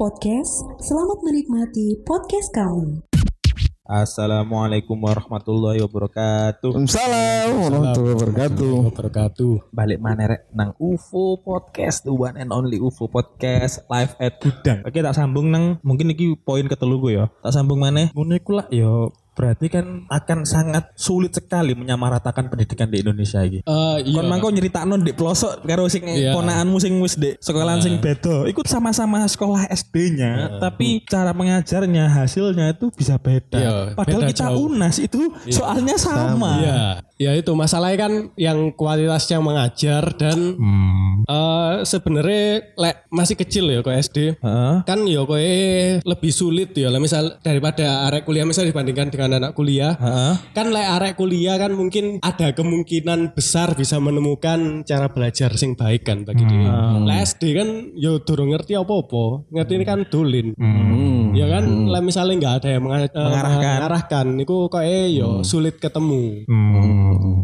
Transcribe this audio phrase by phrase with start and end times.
[0.00, 0.64] Podcast.
[0.80, 3.04] Selamat menikmati podcast kami.
[3.84, 6.72] Assalamualaikum warahmatullahi wabarakatuh.
[6.72, 8.72] Waalaikumsalam warahmatullahi wabarakatuh.
[8.96, 9.52] wabarakatuh.
[9.68, 14.80] Balik mana rek nang UFO podcast, the one and only UFO podcast live at Gudang.
[14.88, 17.28] Oke tak sambung nang mungkin iki poin ketelu gue ya.
[17.44, 18.08] Tak sambung mana?
[18.16, 23.60] Ngono iku lah yo berarti kan akan sangat sulit sekali menyamaratakan pendidikan di Indonesia iki.
[23.60, 24.14] Eh iya.
[24.14, 26.32] Kon mangko nyeritakno di pelosok karo sing Iya.
[26.32, 28.44] ponakanmu sing wis di sekolahan sing beda.
[28.46, 33.56] Iku sama-sama sekolah SD-nya, tapi cara mengajarnya hasilnya itu bisa beda.
[33.56, 34.68] Iya, Padahal beda kita jauh.
[34.68, 36.52] UNAS itu soalnya sama.
[36.58, 36.80] Iya,
[37.16, 41.22] ya itu masalahnya kan yang kualitasnya mengajar dan Hmm.
[41.22, 44.18] eh sebenarnya lek masih kecil ya kok SD.
[44.82, 45.40] Kan ya kowe
[46.00, 49.92] lebih sulit ya misal daripada arek kuliah misal dibandingkan dengan anak kuliah.
[50.00, 50.34] Heeh.
[50.56, 56.08] Kan lek arek kuliah kan mungkin ada kemungkinan besar bisa menemukan cara belajar sing baik
[56.08, 56.96] kan bagi dia.
[57.04, 57.68] Lek SD kan
[58.00, 59.50] yo durung ngerti apa-apa.
[59.52, 60.56] Ngerti ini kan dolin.
[61.34, 63.60] Ya kan lah misalnya nggak ada yang eh, Mengarahkan.
[63.78, 66.44] mengarahkan iku kok eh yo sulit ketemu.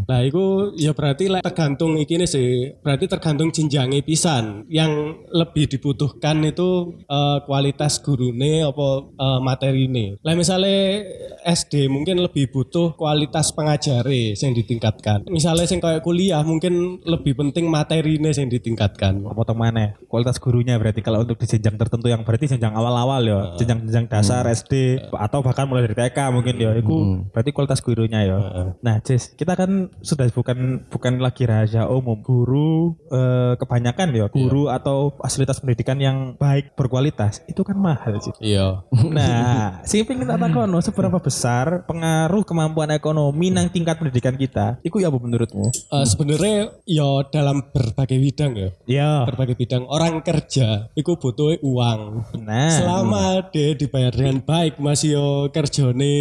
[0.07, 2.51] Lah iku ya berarti lek tergantung iki nih sih.
[2.83, 4.67] Berarti tergantung jenjangnya pisan.
[4.71, 10.07] Yang lebih dibutuhkan itu eh, kualitas gurune apa eh, materine.
[10.23, 11.03] Lah misalnya
[11.47, 15.27] SD mungkin lebih butuh kualitas pengajare yang ditingkatkan.
[15.31, 19.23] Misalnya sing kayak kuliah mungkin lebih penting materine yang ditingkatkan.
[19.23, 19.95] Potong mana?
[20.09, 23.41] Kualitas gurunya berarti kalau untuk di jenjang tertentu yang berarti jenjang awal-awal ya,
[23.85, 28.39] jenjang-jenjang dasar SD atau bahkan mulai dari TK mungkin ya, itu berarti kualitas gurunya ya.
[28.81, 32.19] Nah, Cis, kita kan sudah bukan bukan lagi rahasia umum.
[32.25, 38.33] Guru eh, kebanyakan ya, guru atau fasilitas pendidikan yang baik berkualitas itu kan mahal sih.
[38.41, 38.83] Iya.
[39.13, 44.81] Nah, sing pengen tak takono seberapa besar pengaruh kemampuan ekonomi nang tingkat pendidikan kita?
[44.83, 45.71] Iku ya apa menurutmu?
[45.71, 48.71] Eh, sebenarnya ya dalam berbagai bidang ya.
[48.89, 49.11] Ya.
[49.29, 52.01] Berbagai bidang orang kerja itu butuh uang.
[52.43, 56.15] Nah, Selama dibayar dengan baik masih yo kerjone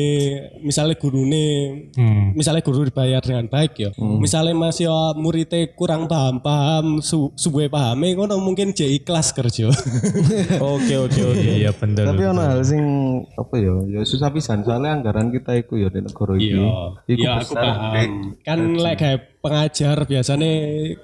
[0.64, 1.92] misalnya gurune
[2.34, 3.90] misalnya guru dibayar dengan baik ya.
[4.00, 9.70] Misalnya masih yo muridnya kurang paham-paham su suwe pahame ngono mungkin jadi ikhlas kerja.
[10.74, 11.50] oke oke oke.
[11.60, 12.08] Iya bener.
[12.08, 12.84] Tapi ono hal sing
[13.36, 13.76] apa ya?
[13.92, 16.56] Ya susah pisan soalnya anggaran kita iku ya di negara iki.
[16.56, 16.72] Iya,
[17.06, 18.12] Iku iya aku besar, paham.
[18.48, 20.52] Kan lek kayak pengajar biasanya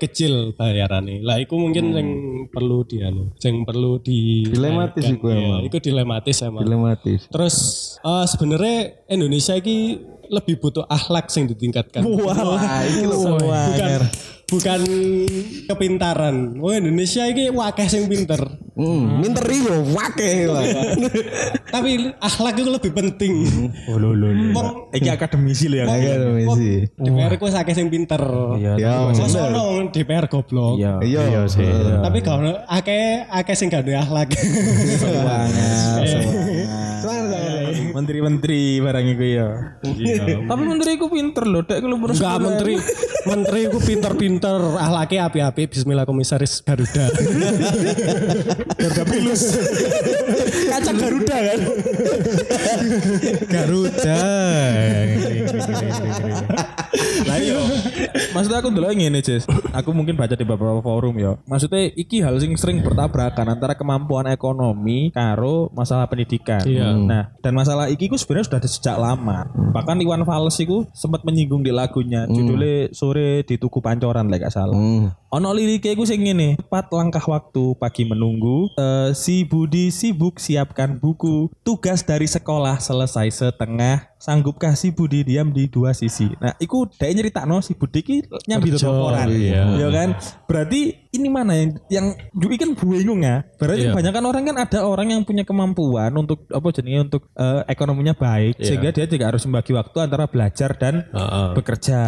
[0.02, 1.22] kecil bayarannya.
[1.22, 2.10] Lah iku mungkin yang
[2.50, 5.62] perlu di anu, yang perlu di Dilematis iku Iya, emang.
[5.70, 6.64] Iku dilematis emang.
[6.66, 7.22] Dilematis.
[7.30, 7.56] Terus
[8.02, 10.02] eh, sebenarnya Indonesia ini
[10.32, 12.02] lebih butuh akhlak yang ditingkatkan.
[12.08, 13.38] Wah, iki lho.
[13.38, 14.02] bukan
[14.52, 14.82] bukan
[15.72, 16.60] kepintaran.
[16.60, 18.44] Oh Indonesia ini wakeh sing pinter.
[18.76, 20.64] Hmm, minter iyo wake lah.
[21.74, 23.34] Tapi akhlak itu lebih penting.
[23.88, 24.28] Oh lo lo.
[24.32, 25.86] Wong Iki akademisi lo ya.
[25.88, 26.84] Iya dong misi.
[27.00, 28.20] DPR ku akeh sing pinter.
[28.60, 28.74] Iya.
[28.76, 30.76] Ya, Masa ono DPR goblok.
[30.76, 31.00] Iya.
[31.00, 31.64] iya sih.
[32.04, 34.36] Tapi kalau akeh akeh sing gak akhlak.
[35.02, 36.04] Semangat.
[37.98, 39.48] Menteri-menteri barang iku ya.
[40.48, 41.64] Tapi menteri iku pinter loh.
[41.64, 42.22] Dek kalau berusaha.
[42.22, 42.74] Enggak menteri
[43.22, 47.06] menteri ku pinter-pinter akhlaknya api-api bismillah komisaris Garuda.
[48.76, 49.44] Garuda Pilus.
[50.70, 51.60] Kaca Garuda kan.
[53.46, 54.20] Garuda.
[57.28, 57.60] Lah iya.
[58.36, 59.48] Maksudnya aku dulu ngene, Cis.
[59.72, 61.40] Aku mungkin baca di beberapa forum ya.
[61.48, 66.62] Maksudnya iki hal sing sering bertabrakan antara kemampuan ekonomi karo masalah pendidikan.
[66.68, 66.94] Iya.
[66.96, 69.48] Nah, dan masalah iki ku sebenarnya sudah ada sejak lama.
[69.72, 74.54] Bahkan Iwan Fals iku sempat menyinggung di lagunya judulnya Sore di Tugu Pancoran lah gak
[74.54, 74.76] salah.
[74.76, 75.16] Hmm.
[75.32, 81.00] Ono liriknya iku sing ngene, tepat langkah waktu pagi menunggu, eh, si Budi sibuk siapkan
[81.00, 86.30] buku, tugas dari sekolah selesai setengah, sanggupkah si Budi diam di dua sisi.
[86.38, 88.16] Nah, iku dhek nyeritakno si Budi ki
[88.46, 89.26] nyambi laporan.
[89.34, 89.66] iya.
[89.74, 90.10] Ya kan?
[90.46, 93.42] Berarti ini mana yang yang Jui kan bingung ya.
[93.58, 93.92] Berarti Iya.
[93.92, 98.62] kebanyakan orang kan ada orang yang punya kemampuan untuk apa jenisnya untuk eh, ekonominya baik
[98.62, 98.66] Iya.
[98.70, 101.50] sehingga dia juga harus membagi waktu antara belajar dan Heeh.
[101.58, 102.00] bekerja.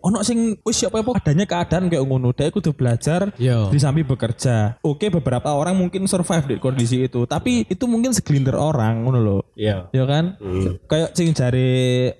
[0.00, 3.68] Ono sing wis siapa apa adanya keadaan kayak ngono, dia kudu belajar Iya.
[3.68, 4.78] di samping bekerja.
[4.80, 9.40] Oke, beberapa orang mungkin survive di kondisi itu, tapi itu mungkin segelintir orang ngono loh.
[9.56, 9.88] Iya.
[9.90, 10.38] Ya kan?
[10.86, 11.55] Kayak sing jari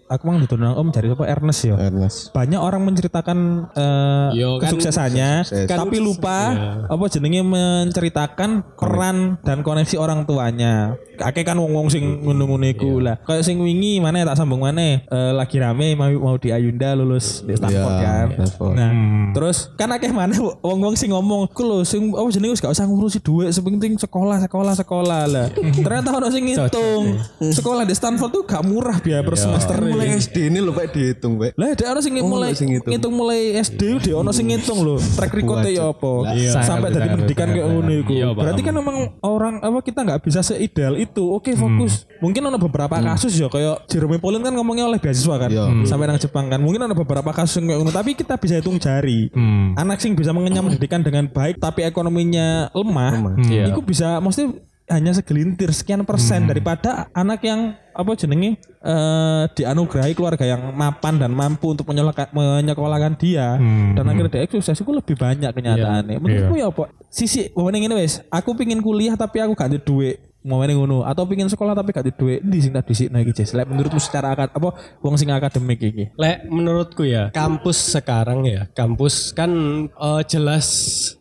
[0.07, 1.75] aku mang ditolong Om jari apa Ernest ya.
[1.77, 2.31] Ernest.
[2.33, 3.39] Banyak orang menceritakan
[3.73, 5.69] eh, Yo, kan kesuksesannya, sukses.
[5.69, 6.39] tapi lupa
[6.87, 10.95] apa jenenge menceritakan peran dan koneksi orang tuanya.
[11.17, 13.17] Akeh kan wong-wong sing ngono-ngono iku lah.
[13.25, 17.41] Kayak sing wingi mana tak sambung mana eh, lagi rame mau mau di Ayunda lulus
[17.41, 18.27] di Stanford Iya, kan.
[18.37, 18.75] Stanford.
[18.77, 18.91] Nah,
[19.33, 22.85] terus kan akeh mana wong-wong sing ngomong, "Ku lho sing apa jenenge wis gak usah
[22.85, 27.17] ngurusi duit, sepenting sekolah, sekolah, sekolah lah." Ternyata ono sing ngitung.
[27.41, 29.75] Sekolah di Stanford tuh gak murah biaya per semester.
[29.83, 31.53] Mulai SD ini lho Pak dihitung, Pak.
[31.59, 32.91] Lah ada orang sing mulai sing ngitung.
[32.95, 34.97] ngitung mulai SD udah ono sing ngitung lho.
[34.97, 36.13] Track recordnya ya apa.
[36.33, 36.53] Iya.
[36.63, 38.13] Sampai dari pendidikan kayak ngono iku.
[38.15, 38.29] Iya.
[38.33, 41.27] Berarti kan memang orang apa kita nggak bisa seideal itu.
[41.27, 42.07] Oke, fokus.
[42.23, 45.51] Mungkin ada beberapa kasus ya kayak Jerome Pauline kan ngomongnya oleh beasiswa kan.
[45.83, 46.63] Sampai nang Jepang kan.
[46.63, 49.29] Mungkin ada beberapa kasus yang kayak ngono, tapi kita bisa hitung jari.
[49.75, 53.73] Anak sing bisa mengenyam pendidikan dengan baik tapi ekonominya lemah, Iya.
[53.73, 54.49] itu bisa mesti
[54.87, 61.35] hanya segelintir sekian persen daripada anak yang apa jenenge eh dianugerahi keluarga yang mapan dan
[61.35, 63.59] mampu untuk menyekolahkan dia.
[63.99, 66.23] Dan akhirnya dia sukses itu lebih banyak kenyataannya.
[66.23, 66.93] Menurutku ya apa?
[67.11, 71.03] Sisi ngene ngene wes, aku pingin kuliah tapi aku gak ada duit mau main ngono
[71.03, 73.51] atau pingin sekolah tapi gak duit di sing tak disikno iki Jes.
[73.51, 74.71] Lek menurutmu secara akad apa
[75.03, 76.15] wong sing akademik iki?
[76.15, 79.51] Lek menurutku ya kampus sekarang ya kampus kan
[79.91, 80.67] eh, jelas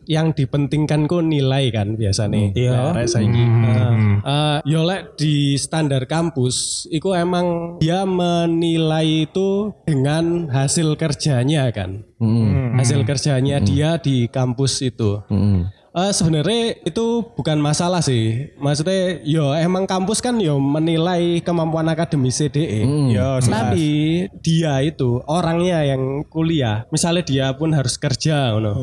[0.06, 2.54] yang dipentingkan ku nilai kan biasanya.
[2.54, 2.94] Iya.
[2.94, 3.44] Lek saiki.
[4.22, 12.06] Eh, yo lek di standar kampus itu emang dia menilai itu dengan hasil kerjanya kan.
[12.78, 15.18] Hasil kerjanya dia di kampus itu.
[15.96, 18.52] Eh, sebenarnya itu bukan masalah sih.
[18.60, 22.84] Maksudnya yo emang kampus kan yo menilai kemampuan akademis CDE.
[23.16, 23.88] Yo tapi
[24.44, 26.84] dia itu orangnya yang kuliah.
[26.92, 28.76] Misalnya dia pun harus kerja ngono.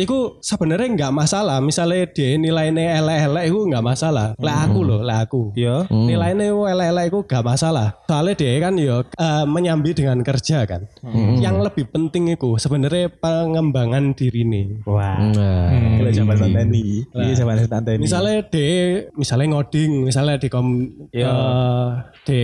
[0.00, 1.60] Iku sebenarnya nggak masalah.
[1.60, 4.32] Misalnya dia nilainya elek-elek itu nggak masalah.
[4.40, 5.52] Lah aku loh, lah aku.
[5.52, 5.84] Ya.
[5.92, 7.88] Nilainya itu elek-elek itu gak masalah.
[8.08, 10.88] Soalnya dia kan yo eh, menyambi dengan kerja kan.
[11.36, 14.66] Yang lebih penting itu sebenarnya pengembangan diri nih.
[14.88, 15.20] Wah.
[15.20, 15.68] Nah,
[16.00, 17.04] Kalau zaman tanteni.
[17.12, 18.02] Iya zaman tanteni.
[18.08, 18.68] Misalnya de,
[19.12, 20.66] misalnya ngoding, misalnya di kom,
[21.12, 21.88] eh,
[22.24, 22.40] di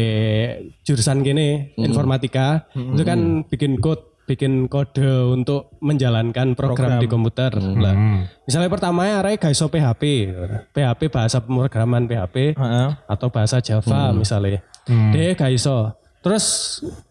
[0.84, 7.54] jurusan gini informatika, itu kan bikin code, bikin kode untuk menjalankan program, di komputer.
[7.56, 7.94] Lah,
[8.42, 10.34] misalnya pertama ya arek gak iso PHP,
[10.74, 12.88] PHP bahasa pemrograman PHP Heeh.
[13.06, 14.60] atau bahasa Java misalnya,
[15.14, 15.94] dia gak iso.
[16.24, 16.46] Terus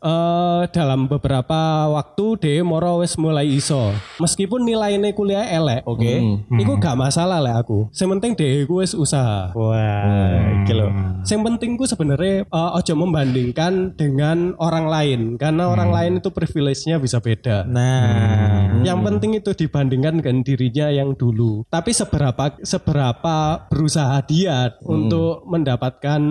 [0.04, 3.96] eh, dalam beberapa waktu dia moro wis mulai iso.
[4.20, 6.14] Meskipun nilainya kuliah elek, oke.
[6.52, 7.88] Iku gak masalah lah aku.
[7.96, 8.32] Yang penting
[8.66, 9.56] iku wis usaha.
[9.56, 10.90] Wah, iki lho.
[11.24, 17.00] Yang penting ku sebenarnya eh, ojo membandingkan dengan orang lain karena orang lain itu privilege-nya
[17.00, 17.64] bisa beda.
[17.70, 21.64] Nah, Yang penting itu dibandingkan dengan dirinya yang dulu.
[21.72, 26.22] Tapi seberapa seberapa berusaha dia untuk mendapatkan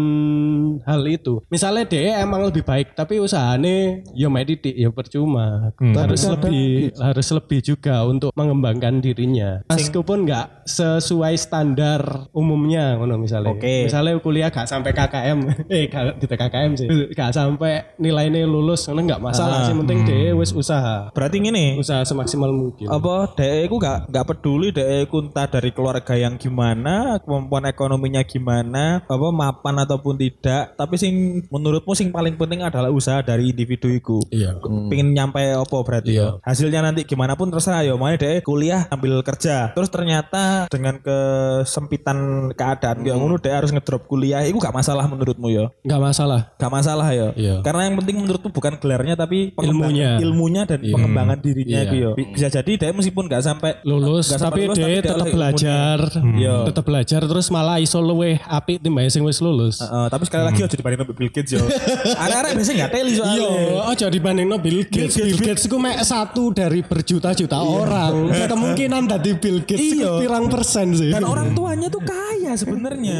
[0.84, 1.40] hal itu.
[1.48, 5.70] Misalnya dia emang lebih baik, tapi usahanya ya didik ya percuma.
[5.78, 9.62] Harus lebih harus lebih juga untuk mengembangkan dirinya.
[9.70, 13.54] Meskipun nggak sesuai standar umumnya, ngono misalnya.
[13.54, 13.86] Oke.
[13.86, 15.38] Misalnya kuliah gak sampai KKM,
[15.72, 19.68] eh gak di KKM sih, gak sampai nilainya lulus, karena nggak masalah.
[19.68, 21.76] Sih penting dia wis usaha berarti gini.
[21.76, 22.88] usaha semaksimal mungkin.
[22.88, 28.22] apa DE ku gak gak peduli DE ku entah dari keluarga yang gimana kemampuan ekonominya
[28.24, 33.88] gimana apa mapan ataupun tidak tapi sing menurutmu sing paling penting adalah usaha dari individu
[33.88, 34.54] iku Iya.
[34.60, 36.38] pengen nyampe apa berarti Iya.
[36.40, 42.18] hasilnya nanti gimana pun terserah ya mana DE kuliah ambil kerja terus ternyata dengan kesempitan
[42.52, 46.40] keadaan kayak ngono DE harus ngedrop kuliah itu gak masalah menurutmu ya Nggak masalah.
[46.54, 47.62] gak masalah ya Iya.
[47.62, 50.18] karena yang penting menurutku bukan gelarnya tapi Ilmunya.
[50.18, 51.84] ilmunya dan pengembangan dirinya Iya.
[51.84, 55.00] itu ya Bi- bisa jadi dia meskipun gak sampai Lulus, Nggak sampai tapi lulus, dia
[55.00, 55.98] tetap belajar,
[56.34, 56.54] Iya.
[56.66, 59.78] tetap belajar terus malah iso luweh apik timbang sing wis lulus.
[59.78, 61.62] Heeh, tapi sekali lagi aja dibanding Bill Gates yo.
[62.44, 63.40] Arek-arek biasanya gak teli soalnya.
[63.40, 65.16] Iya, aja dibanding no Bill Gates.
[65.16, 68.28] Bill Gates itu mek satu dari berjuta-juta orang.
[68.52, 70.20] Kemungkinan tadi Bill Gates itu Iya.
[70.20, 71.08] pirang persen sih.
[71.08, 73.18] Dan orang tuanya tuh kaya sebenarnya.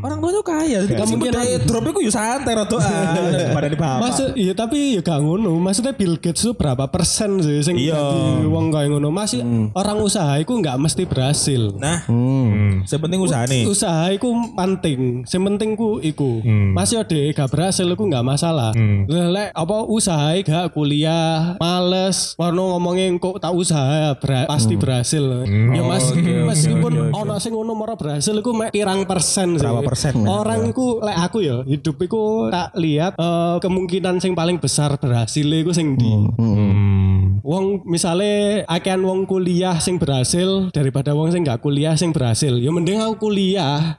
[0.00, 0.78] Orang tuanya tuh kaya.
[0.82, 2.90] Jadi Kemungkinan- drop itu yo santai rodoan
[3.38, 4.00] daripada di bapak.
[4.02, 5.54] Maksud iya tapi ya gak ngono.
[5.56, 7.94] Maksudnya Bill Gates itu berapa persen sih sing Iya.
[7.94, 9.08] dadi wong kayak ngono.
[9.10, 9.40] Masih
[9.72, 11.62] orang usaha itu nggak mesti berhasil.
[11.76, 12.82] Nah, Hmm.
[12.82, 13.62] sepenting usaha nih.
[13.64, 15.22] Usaha itu penting.
[15.22, 16.42] Yang penting ku iku.
[16.72, 18.72] Masih ada gak berhasil iku nggak masalah.
[19.04, 25.44] Lah, Lek apa usaha gak kuliah males warno ngomongin kok tak usaha ber- pasti berhasil.
[25.76, 29.68] Ya mas meskipun ono sing ngono moro berhasil iku mek pirang persen sih.
[29.68, 30.24] Berapa persen?
[30.24, 35.44] Orang iku lek aku ya hidup iku tak lihat eh, kemungkinan sing paling besar berhasil
[35.44, 36.08] iku sing di
[37.40, 42.52] Wong misalnya akan wong kuliah sing berhasil daripada wong sing gak kuliah sing berhasil.
[42.60, 43.96] Ya mending aku kuliah.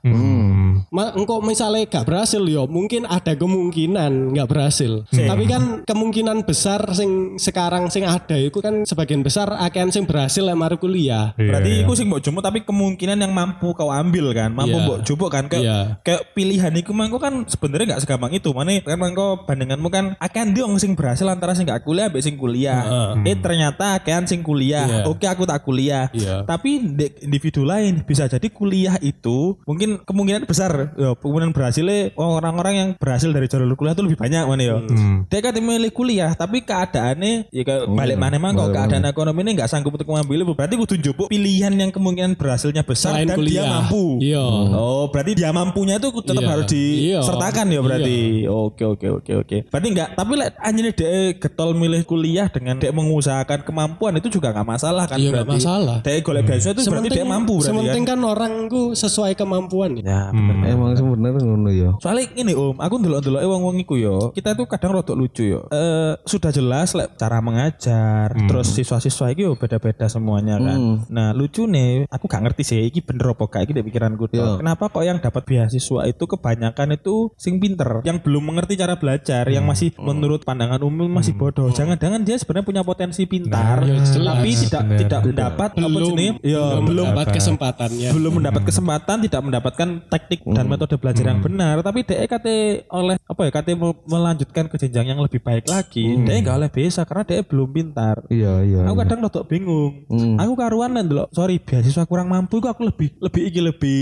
[0.89, 5.05] Ma, engkau misalnya gak berhasil ya mungkin ada kemungkinan gak berhasil.
[5.11, 10.41] Tapi kan kemungkinan besar sing sekarang sing ada itu kan sebagian besar akan sing berhasil
[10.41, 11.35] yang mari kuliah.
[11.35, 14.85] Berarti iku sing mbok jumuk tapi kemungkinan yang mampu kau ambil kan, mampu Iya.
[14.87, 15.79] mbok jupuk kan kayak Iya.
[16.01, 18.49] kayak pilihan iku mangko kan sebenarnya nggak segampang itu.
[18.55, 22.39] Mana kan mangko bandinganmu kan akan diong sing berhasil antara sing gak kuliah ambek sing
[22.39, 22.81] kuliah.
[23.21, 24.87] Eh ternyata akan sing kuliah.
[24.87, 25.11] Iya.
[25.11, 26.07] Oke aku tak kuliah.
[26.15, 26.47] Iya.
[26.47, 30.97] Tapi di individu lain bisa jadi kuliah itu mungkin kemungkinan besar pintar.
[30.97, 34.75] Ya, kemudian berhasilnya orang-orang yang berhasil dari jalur kuliah itu lebih banyak mana ya.
[35.27, 39.51] Dia kan milih kuliah, tapi keadaannya ya kayak balik mana emang kalau keadaan ekonomi ini
[39.53, 43.63] nggak sanggup untuk mengambil berarti kudu njupuk pilihan yang kemungkinan berhasilnya besar Selain dan kuliah.
[43.63, 44.03] dia mampu.
[44.19, 44.43] Iya.
[44.73, 46.49] Oh, berarti dia mampunya itu tetap Iya.
[46.49, 48.17] harus disertakan ya berarti.
[48.47, 49.57] Oke oke oke oke.
[49.67, 54.51] Berarti enggak, tapi lek anjene dia getol milih kuliah dengan dia mengusahakan kemampuan itu juga
[54.51, 55.59] nggak masalah kan Iya, nggak berarti.
[55.61, 55.97] masalah.
[56.01, 58.17] Dia golek beasiswa itu berarti dia mampu berarti sementing kan.
[58.17, 60.03] kan orang ku sesuai kemampuan ya.
[60.03, 60.21] Ya,
[60.61, 60.77] bener.
[60.77, 61.89] Emang sebenarnya ngono ya.
[61.97, 64.17] Soalnya ini om, aku ndelok-ndelok wong wong iku yo.
[64.31, 65.65] Kita tuh kadang rodok lucu yo.
[65.73, 71.05] Eh sudah jelas lek cara mengajar, terus siswa-siswa iki yo beda-beda semuanya kan.
[71.09, 74.29] Nah lucu nih, aku gak ngerti sih iki bener apa gak iki di pikiranku.
[74.31, 74.61] tok.
[74.61, 79.47] Kenapa kok yang dapat beasiswa itu kebanyakan itu sing pinter, yang belum mengerti cara belajar,
[79.49, 81.71] yang masih menurut pandangan umum masih bodoh.
[81.73, 84.35] Jangan-jangan dia sebenarnya punya potensi pintar, ya jelas.
[84.37, 86.33] tapi tidak tidak mendapat apa Belum, jenenge?
[86.43, 88.09] Ya, belum mendapat kesempatannya.
[88.11, 91.81] belum mendapat kesempatan tidak mendapatkan teknik dan metode belajar yang benar.
[91.81, 92.55] Tapi DE kate
[92.87, 96.03] oleh apa ya kate me- melanjutkan ke jenjang yang lebih baik lagi.
[96.17, 98.25] DE nggak oleh bisa karena DE belum pintar.
[98.27, 98.79] Iya iya.
[98.83, 100.05] aku kadang rotok bingung.
[100.37, 104.01] Aku karuan dulu sorry beasiswa kurang mampu aku lebih lebih iki lebih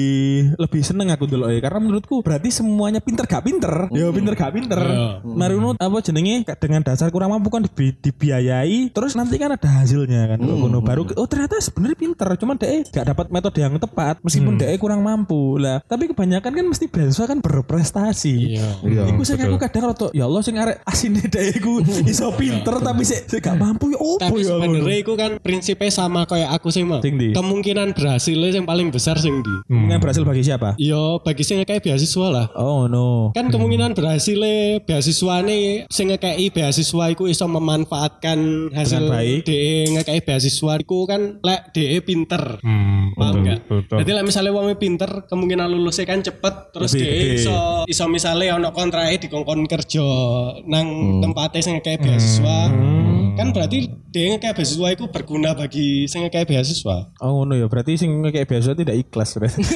[0.57, 1.59] lebih seneng aku dulu ya.
[1.59, 3.87] Karena menurutku berarti semuanya pinter gak pinter.
[3.89, 4.79] Ya pinter gak pinter.
[4.79, 5.21] Iya.
[5.23, 6.43] Maruno apa jenenge?
[6.59, 11.07] Dengan dasar kurang mampu kan dibi- dibiayai terus nanti kan ada hasilnya kan ngono baru
[11.15, 15.55] oh ternyata sebenarnya pinter cuman DE gak dapat metode yang tepat meskipun DE kurang mampu.
[15.57, 18.69] Lah tapi kebanyakan kan mesti beasiswa kan berprestasi Iya.
[18.85, 22.77] Iya, Iku sing aku kadang rotok ya Allah sing arek asine DE ku iso pinter
[22.77, 26.53] tapi sik sik gak mampu ya opo Tapi ya sebenarnya itu kan prinsipnya sama kayak
[26.53, 27.33] aku sih di?
[27.33, 29.55] Kemungkinan berhasilnya yang paling besar sing di.
[29.65, 30.77] Kemungkinan berhasil bagi siapa?
[30.77, 32.45] Yo bagi sing kayak beasiswa lah.
[32.53, 33.33] Oh no.
[33.33, 39.09] Kan kemungkinan berhasilnya beasiswa nih sing ngekei beasiswa iku iso memanfaatkan hasil.
[39.41, 42.59] DE ngekei beasiswa iku kan lek DE pinter.
[43.15, 43.59] Paham enggak?
[43.89, 47.41] Jadi lah misalnya wong pinter kemungkinan lulusnya kan cepet terus gede.
[47.41, 50.07] iso iso misalnya ono kontrake dikongkon kerja
[50.67, 52.59] nang tempatnya sing ngekei beasiswa.
[53.39, 53.77] Kan berarti
[54.09, 57.13] DE ngekei beasiswa iku berguna bagi sing ngekei beasiswa.
[57.19, 59.61] Oh no ya berarti sing kayak biasa tidak ikhlas berarti.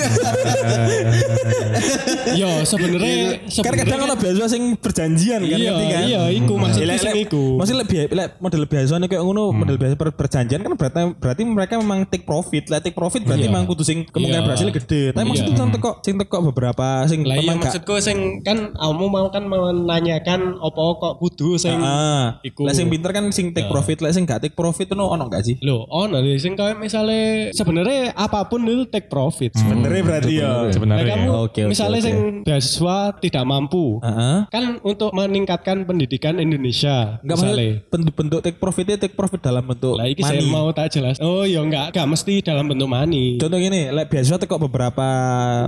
[2.33, 6.03] Yo sebenarnya kan kadang ono beasiswa sing berjanjian kan Iya, kan?
[6.03, 7.55] iya, iku maksudnya sing iku.
[7.55, 11.41] Maksudnya lebih lek model beasiswa nih kayak ngono model beasiswa per- perjanjian kan berarti berarti
[11.45, 12.67] mereka memang take profit.
[12.67, 13.51] Lah take profit berarti Iya.
[13.51, 14.47] memang kudu sing kemungkinan Iya.
[14.49, 15.01] berhasil gede.
[15.11, 15.29] Tapi Iya.
[15.29, 19.45] maksudnya sing teko sing teko beberapa sing Lah iya maksudku sing kan kamu mau kan
[19.45, 22.65] menanyakan opo kok kudu sing Ah, Iku.
[22.65, 25.43] lah sing pinter kan sing take profit, lah sing gak take profit itu ono gak
[25.43, 25.55] sih?
[25.61, 29.53] Loh, oh nanti sing kayak misalnya sebenarnya apa pun itu take profit.
[29.55, 30.67] Bener berarti ya.
[30.69, 31.13] Sebenarnya.
[31.13, 32.07] kamu Oke, oke, misalnya oke.
[32.07, 34.37] sing beasiswa tidak mampu, Heeh.
[34.49, 37.21] kan untuk meningkatkan pendidikan Indonesia.
[37.21, 37.71] Enggak misalnya.
[37.87, 40.49] bentuk bentuk take profitnya take profit dalam bentuk Lah iki saya money.
[40.49, 41.21] mau tak jelas.
[41.21, 43.37] Oh ya enggak, enggak mesti dalam bentuk money.
[43.37, 45.07] Contoh gini, lek beasiswa teko beberapa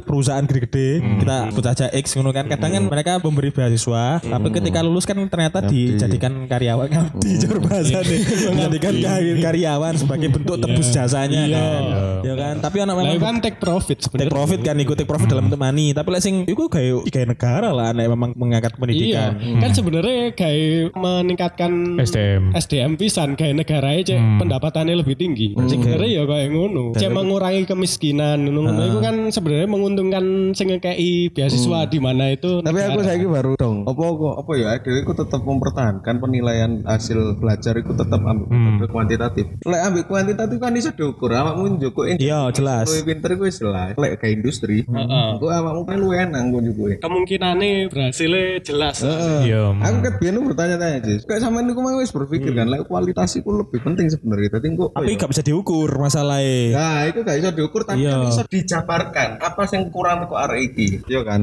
[0.01, 2.45] perusahaan gede-gede, kita sebut aja X ngono kan.
[2.47, 7.31] Kadang kan mereka memberi beasiswa, tapi ketika lulus kan ternyata dijadikan karyawan ngabdi
[7.75, 8.15] bahasane.
[8.47, 11.83] Dijadikan kar- karyawan sebagai bentuk tebus jasanya kan.
[12.21, 14.31] Ya kan, tapi anak memang itu kan take profit take sebenarnya.
[14.31, 17.69] profit kan ikut take profit dalam bentuk money, tapi lek sing iku kayak kayak negara
[17.69, 19.29] lah anak memang mengangkat Iya, pendidikan.
[19.57, 22.43] kan sebenarnya kayak meningkatkan SDM.
[22.53, 25.55] SDM pisan kayak negara cek pendapatannya lebih tinggi.
[25.55, 26.83] Sebenarnya ya kayak ngono.
[26.93, 28.69] Cek mengurangi kemiskinan ngono.
[28.77, 33.83] Itu kan sebenarnya menguntungkan sing ngekei beasiswa di mana itu Tapi aku saya baru dong.
[33.85, 34.67] Apa kok apa ya?
[34.77, 39.45] Aku tetap mempertahankan penilaian hasil belajar itu tetap ambil metode kuantitatif.
[39.65, 41.33] Lek ambil kuantitatif kan bisa diukur.
[41.33, 42.21] Awakmu njokokin.
[42.21, 42.85] Iya, jelas.
[42.85, 43.93] Luwih pinter gue jelas.
[43.97, 44.85] Lek ke industri.
[44.85, 46.83] Kok awakmu kan luwih enak gue juga.
[47.01, 49.01] kemungkinannya berhasilnya jelas.
[49.01, 49.73] Iya.
[49.73, 51.17] Aku kan biyen bertanya-tanya sih.
[51.25, 54.49] Kayak sama niku mah wis berpikir kan, lek kualitas itu lebih penting sebenarnya.
[54.53, 56.75] Tadi kok Tapi gak bisa diukur masalahnya.
[56.75, 58.11] Nah, itu gak bisa diukur tapi Iya.
[58.11, 60.87] kan bisa dijabarkan apa yang kurang kok arek iki.
[61.07, 61.41] Iya kan?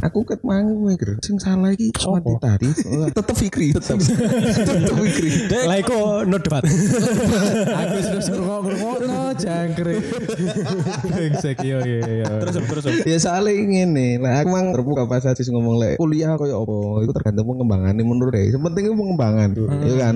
[0.00, 2.72] Aku ket mangu mikir, sing salah iki kuantitatif.
[3.16, 3.98] Tetep Fikri, tetep.
[4.68, 5.30] tetep Fikri.
[5.48, 6.62] Lah iku no debat.
[6.64, 10.02] Aku sudah ngrungokno jangkrik.
[11.08, 12.28] Brengsek yo yo yo.
[12.44, 12.84] Terus terus.
[13.06, 17.12] Ya soalnya ngene, lah aku mang terbuka pas aja ngomong lek kuliah koyo apa, itu
[17.16, 18.50] tergantung pengembangannya menurut deh.
[18.50, 20.14] Yang penting itu pengembangan, ya kan?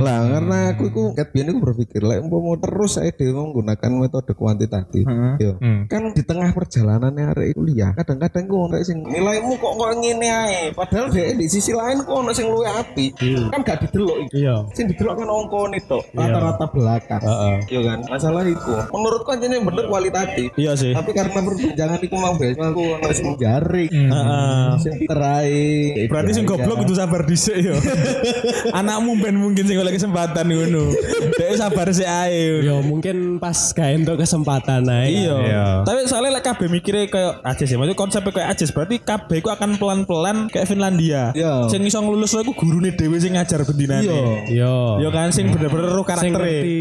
[0.00, 4.32] Lah karena aku iku ket biyen iku berpikir lek umpama terus saya dhewe menggunakan metode
[4.34, 5.04] kuantitatif,
[5.38, 5.60] yo.
[5.86, 10.62] Kan di tengah perjalanannya arek kuliah, kadang-kadang kok ono sing nilaimu kok kok ngene ae,
[10.72, 13.12] padahal deh di sisi lain kok ono sing luwih apik.
[13.52, 14.44] Kan gak didelok iki.
[14.44, 14.63] Iya.
[14.72, 17.20] Sing didelok kan ongkone tok, rata-rata belakang.
[17.68, 17.98] Iya kan?
[18.08, 18.74] Masalah iku.
[18.88, 20.48] Menurutku anjene bener kualitatif.
[20.56, 20.92] Iya sih.
[20.94, 23.90] Tapi karena perbincangan iku mau beasiswa aku ono sing jaring.
[23.90, 24.66] Heeh.
[24.80, 25.60] Sing terai.
[26.08, 27.76] Berarti sing goblok kudu sabar dhisik yo.
[28.78, 30.94] Anakmu ben mungkin sing oleh kesempatan ngono.
[31.36, 32.64] Dek sabar sik ae.
[32.64, 35.26] Yo mungkin pas gak entuk kesempatan ae.
[35.26, 35.82] Iya.
[35.82, 37.76] Tapi soalnya lek KB mikirnya kayak Ajes ya.
[37.76, 41.34] Maksudnya konsepnya kayak Ajes berarti KB itu akan pelan-pelan kayak Finlandia.
[41.34, 41.66] Iya.
[41.68, 44.46] Sing iso ngelulus iku gurune dhewe sing ngajar bendinane.
[44.54, 44.62] Iya.
[44.64, 45.02] Yo.
[45.02, 46.30] Yo kan sing bener-bener ro Sing karaktere.
[46.30, 46.78] ngerti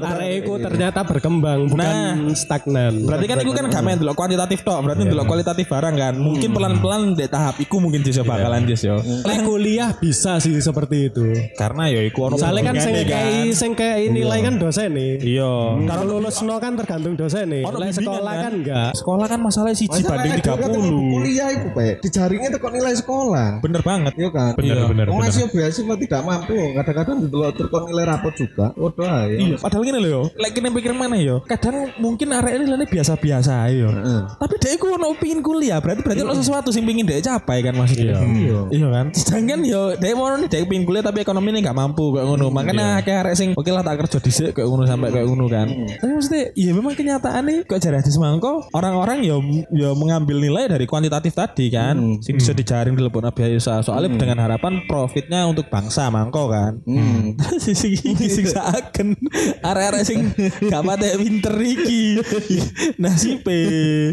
[0.00, 2.14] arek iku ternyata berkembang bukan Nah.
[2.32, 3.02] stagnan.
[3.02, 6.14] Berarti kan itu kan gak main delok kuantitatif tok, berarti delok kualitatif barang kan.
[6.14, 8.96] Mungkin pelan-pelan di tahap iku mungkin Jis yo bakalan Jis yo.
[9.00, 11.26] Lek kuliah bisa sih seperti itu.
[11.54, 15.18] Karena yo iku ono Soalnya kan sing kayak sing kayak nilai kan dosen nih.
[15.20, 15.52] Iya.
[15.82, 17.64] Kalau lulus no kan tergantung dosen nih.
[17.66, 18.42] Lek sekolah kan?
[18.42, 18.90] kan enggak.
[18.94, 21.10] Sekolah kan masalahnya siji banding 30.
[21.10, 21.94] Kuliah iku, Pak.
[22.00, 23.48] Dijaringnya tekok nilai sekolah.
[23.58, 24.12] Bener banget.
[24.14, 24.52] Iya kan?
[24.54, 24.84] Bener, Iya.
[24.86, 26.56] bener, Wong masih beasiswa tidak mampu.
[26.72, 28.66] Kadang-kadang didelok tekok nilai rapot juga.
[28.76, 29.36] Waduh ae.
[29.40, 30.22] Iya, padahal gini loh yo.
[30.36, 31.40] Lek kene pikir mana yo.
[31.48, 33.90] Kadang mungkin arek ini lane biasa-biasa ae yo.
[34.36, 37.74] Tapi dia iku ono pengin kuliah, berarti berarti ono sesuatu sing pengin dia capai kan
[37.76, 38.20] maksudnya.
[38.20, 38.58] Iya.
[38.68, 39.06] Iya kan?
[39.16, 42.52] Sedangkan yo dia mau nih dia pengin kuliah tapi ekonomi ini gak mampu kayak ngono.
[42.52, 45.66] Makanya kayak arek sing oke lah tak kerja dhisik kayak ngono sampai kayak ngono kan.
[45.70, 49.40] Tapi maksudnya iya memang kenyataan nih kok jare hadis mangko orang-orang yo
[49.72, 52.20] yo mengambil nilai dari kuantitatif tadi kan.
[52.20, 53.80] Sing bisa dijaring di lepon biasa.
[53.86, 56.82] Soalnya dengan harapan profitnya untuk bangsa mangko kan.
[57.64, 59.18] sing sing iki sing saken
[59.60, 60.32] arek-arek sing
[60.70, 62.22] gak pate winter iki.
[63.02, 63.60] Nasibe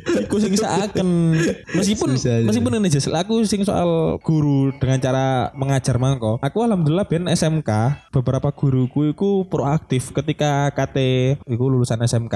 [0.04, 1.38] iku sing saken
[1.78, 7.08] meskipun Susah, meskipun ini Jess, aku sing soal guru dengan cara mengajar mangko aku alhamdulillah
[7.08, 7.70] ben SMK
[8.12, 10.98] beberapa guruku iku proaktif ketika KT
[11.48, 12.36] iku lulusan SMK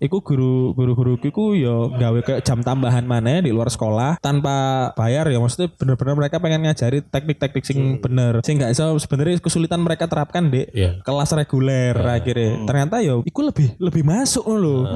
[0.00, 4.90] iku guru guru guruku iku yo gawe kayak jam tambahan mana di luar sekolah tanpa
[4.96, 8.40] bayar ya maksudnya bener-bener mereka pengen ngajari teknik-teknik sing bener.
[8.40, 11.04] Sing gak iso sebenarnya kesulitan mereka terapkan di Iya.
[11.04, 12.64] kelas reguler akhirnya.
[12.64, 14.88] Ternyata yo iku lebih lebih masuk loh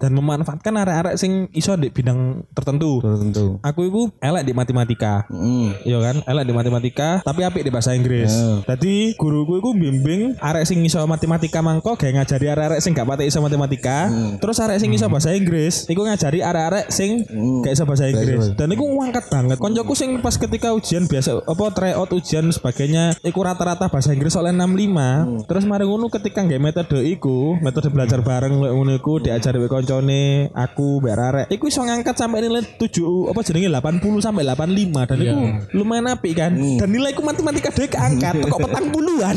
[0.00, 3.04] dan memanfaatkan arek-arek sing iso di bidang tertentu.
[3.04, 3.58] Tentu.
[3.60, 5.26] aku iku elek di matematika.
[5.28, 5.74] Hmm.
[5.82, 8.30] Iya kan, elek di matematika, tapi apik di bahasa Inggris.
[8.64, 13.26] Jadi guruku iku bimbing arek sing iso matematika mangko gawe ngajari arek-arek sing gak pati
[13.26, 14.08] iso matematika.
[14.38, 17.26] Terus arek sing iso bahasa Inggris, iku ngajari arek-arek sing
[17.60, 18.54] gak iso bahasa Inggris.
[18.54, 19.56] Dan iku ngangkat banget.
[19.58, 24.54] Koncoku sing pas ketika ujian biasa apa tryout ujian sebagainya, iku rata-rata bahasa Inggris oleh
[24.54, 25.50] 65.
[25.50, 30.54] Terus mari ngono ketika nggak metode iku, metode belajar bareng ngono iku diajari wek koncone,
[30.54, 31.50] aku mbak.
[31.50, 35.40] Iku iso ngangkat sampai nilai 7 apa jenenge 80 sampai 85 dan iku
[35.74, 36.52] lumayan apik kan.
[36.54, 39.36] Dan nilaiku matematika dhewe keangkat kok petang puluhan.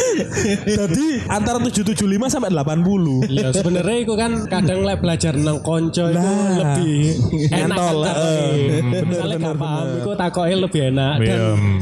[0.80, 3.28] Jadi antara 775 sampai 80.
[3.28, 6.96] Iya sebenarnya itu kan kadang lek belajar nang konco itu lebih
[7.50, 8.50] enak Entol, kan takoki.
[9.10, 11.40] Misalnya gak paham itu takoki lebih enak dan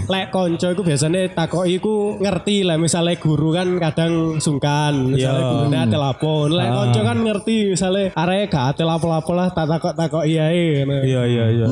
[0.08, 5.50] lek konco itu biasanya takoki itu ngerti lah misalnya guru kan kadang sungkan misalnya Iya.
[5.52, 9.94] gurunya ada lapon lek konco kan ngerti misalnya area gak ada lapo-lapo lah tak takok
[9.94, 11.66] takok iya Iya iya iya.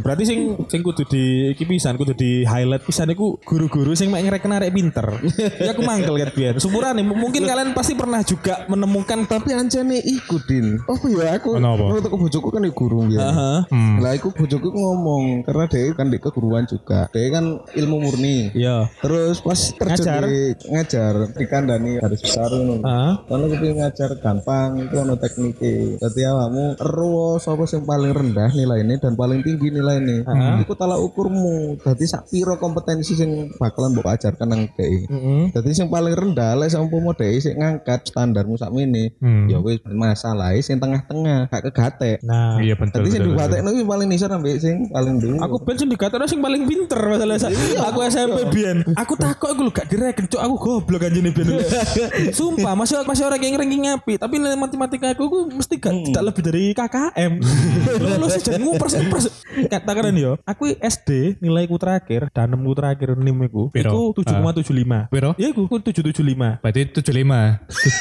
[0.00, 4.22] Berarti sing sing kudu di iki pisan kudu di highlight pisan iku guru-guru sing mek
[4.22, 5.06] ngereken arek pinter.
[5.58, 6.54] ya aku mangkel kan biyen.
[6.58, 10.76] Sumuran nih mungkin kalian pasti pernah juga menemukan Tapi anjane iku din.
[10.84, 13.22] Oh iya aku menurut aku bojoku kan di guru ya.
[13.22, 13.58] Heeh.
[14.02, 17.08] Lah iku bojoku ngomong karena dia kan di keguruan juga.
[17.10, 18.50] Dia kan ilmu murni.
[18.52, 18.90] Iya.
[19.00, 20.22] Terus pas terjun Ngajar.
[20.24, 22.80] di ngajar di kandani garis besar ngono.
[22.80, 23.12] Heeh.
[23.24, 25.74] Kalau kepengin ngajar gampang itu ono tekniknya.
[25.98, 30.26] Dadi awakmu ero sapa sing paling rendah nilainya dan paling tinggi nilainya.
[30.60, 31.78] Iku tolak ukurmu.
[31.78, 35.06] Dadi sak piro kompetensi sing bakalan mbok ajarkan nang DI.
[35.06, 35.42] Heeh.
[35.50, 39.14] Dadi sing paling rendah lek saumpama DI sing ngangkat standarmu sak mene.
[39.46, 42.18] Ya wis masalah sing tengah-tengah gak kegatek.
[42.22, 42.74] Nah, Iya.
[42.74, 43.48] Dadi sing betul, betul.
[43.52, 45.36] digatekno iki paling nisor ambek sing paling dulu.
[45.38, 48.82] aku ben sing dikatakan sing paling pinter masalah sa- aku SMP biyen.
[48.94, 51.60] Aku takut aku lho gak direken cuk aku goblok anjene biyen.
[52.38, 56.22] Sumpah masih masih orang yang ranking ngapi, tapi nilai matematika aku, aku mesti gak tidak
[56.32, 57.32] lebih dari KKM.
[58.02, 59.24] Lulus jadi ngupers ngupers.
[59.68, 64.16] Katakan yo, aku SD nilaiku terakhir, danemku terakhir nimku Piro?
[64.16, 65.12] iku 7,75.
[65.12, 65.30] Piro?
[65.36, 66.64] Ya iku 775.
[66.64, 67.12] Berarti 75.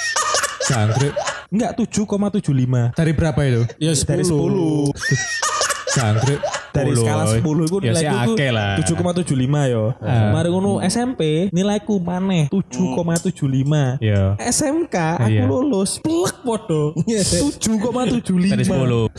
[0.71, 1.13] Jangkrik.
[1.51, 2.95] Enggak 7,75.
[2.95, 3.61] Dari berapa itu?
[3.75, 5.50] ya Dari 10.
[5.91, 6.39] Jangkrik.
[6.71, 8.79] dari skala 10 itu Ya nilaiku akeh lah.
[8.79, 9.35] 7,75
[9.67, 9.91] yo.
[10.31, 13.99] Mari ngono SMP nilaiku maneh 7,75.
[13.99, 14.39] Iya.
[14.39, 15.43] SMK aku Iya.
[15.51, 19.11] lulus plek podo 7,75 Dari 10.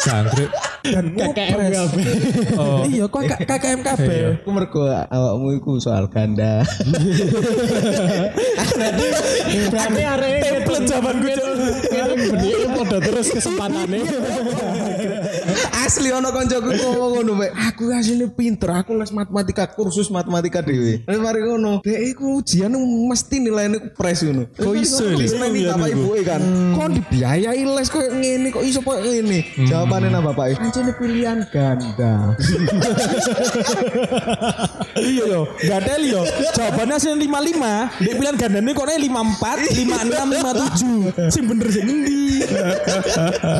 [0.00, 0.50] Jangkrik.
[0.80, 1.88] dan KKM.
[2.56, 2.88] Oh.
[2.88, 6.64] iya kok K- KKM kabeh Iku mergo awakmu iku soal ganda.
[9.70, 11.32] Berarti area template zaman gue
[11.84, 14.00] Ini benih podo terus kesempatannya.
[15.80, 17.50] Asli ono koncoku ngomong ngono, Pak.
[17.74, 21.02] Aku asline pinter, aku les matematika, kursus matematika dhewe.
[21.02, 22.72] Terus mari ngono, dek iku ujian
[23.04, 24.46] mesti nilainya pres ngono.
[24.54, 26.40] Kok iso les nang bapak ibu kan.
[26.72, 29.38] Kok dibiayai les kok ngene kok iso kok ngene.
[29.90, 32.14] Jawabannya nang bapak Anjene pilihan ganda.
[35.02, 36.22] iya yo ada yo
[36.54, 37.90] jawabannya sih lima lima.
[37.98, 41.10] Dia pilihan gandanya kok lima empat lima enam lima tujuh.
[41.26, 41.82] Sing bener sih.
[41.82, 42.30] Endi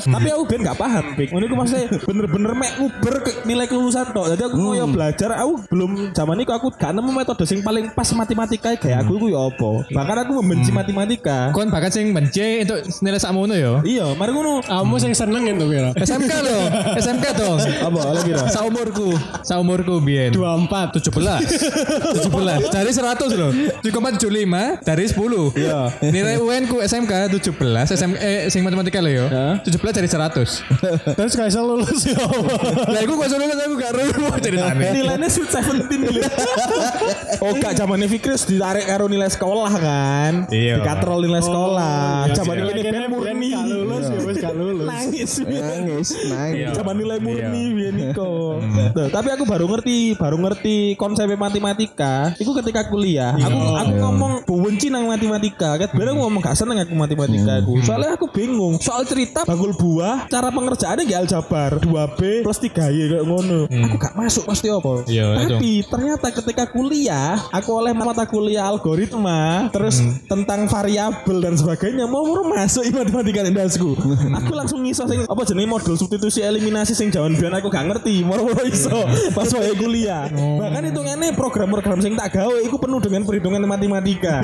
[0.07, 4.07] tapi aku ben gak paham pik ini aku maksudnya bener-bener mek uber ke nilai kelulusan
[4.15, 4.27] tok.
[4.37, 5.31] Jadi aku mau belajar.
[5.43, 8.73] Aku belum zaman itu aku gak nemu metode sing paling pas matematika.
[8.79, 9.71] Kayak aku itu ya apa?
[9.91, 11.51] Bahkan aku membenci matematika.
[11.51, 13.83] Kon bahkan sing benci untuk nilai sakmono yo.
[13.83, 14.63] iya mari ngono.
[14.65, 15.91] Kamu sing seneng itu kira.
[16.21, 16.63] SMK loh,
[16.95, 17.59] SMK dong.
[17.61, 19.09] apa lagi kira Saumurku,
[19.41, 20.31] saumurku biyen.
[20.31, 21.09] 24 17
[22.21, 25.81] 17 dari 100 loh 7,75 dari 10 Iya.
[26.05, 27.57] nilai UN ku SMK 17
[27.89, 32.21] SM, eh sing matematika loh yo 17 dari 100 Terus gak iso lulus ya.
[32.85, 36.21] lah aku kok lulus aku gak lulus ceritanya nilainya sweet seventeen dulu.
[37.41, 40.33] oh gak zamannya Fikris ditarik karo nilai sekolah kan.
[40.51, 40.81] Iya.
[40.81, 42.27] Dikatrol nilai sekolah.
[42.33, 43.49] Zaman ini ben murni.
[43.51, 44.87] gak lulus ya wis gak lulus.
[44.87, 45.31] Nangis.
[45.41, 46.75] Nangis, nangis.
[46.77, 48.59] Zaman nilai murni biyen iku.
[48.95, 52.35] Tuh, Tapi aku baru ngerti, baru ngerti konsep matematika.
[52.37, 53.35] Iku ketika kuliah.
[53.37, 55.77] Aku aku ngomong benci nang matematika.
[55.79, 57.83] Kat bener aku ngomong gak seneng aku matematika aku.
[57.83, 58.79] Soalnya aku bingung.
[58.79, 61.71] Soal cerita bakul buah, cara pengerjaannya gak aljabar.
[61.83, 63.67] 2B plus 3Y kayak ngono.
[63.67, 65.03] Aku gak masuk pasti apa.
[65.11, 69.99] Iya, Tapi ternyata ketika kuliah, aku oleh mata kuliah algoritma, terus
[70.31, 73.99] tentang variabel dan sebagainya, mau masuk matematika indasku.
[74.39, 78.25] aku langsung ngiso sing apa jenenge modul substitusi eliminasi sing jaman biyen aku gak ngerti,
[78.25, 80.33] mau mau iso pas wae kuliah.
[80.33, 84.41] Bahkan hitungannya program-program sing tak gawe iku penuh dengan perhitungan matematika.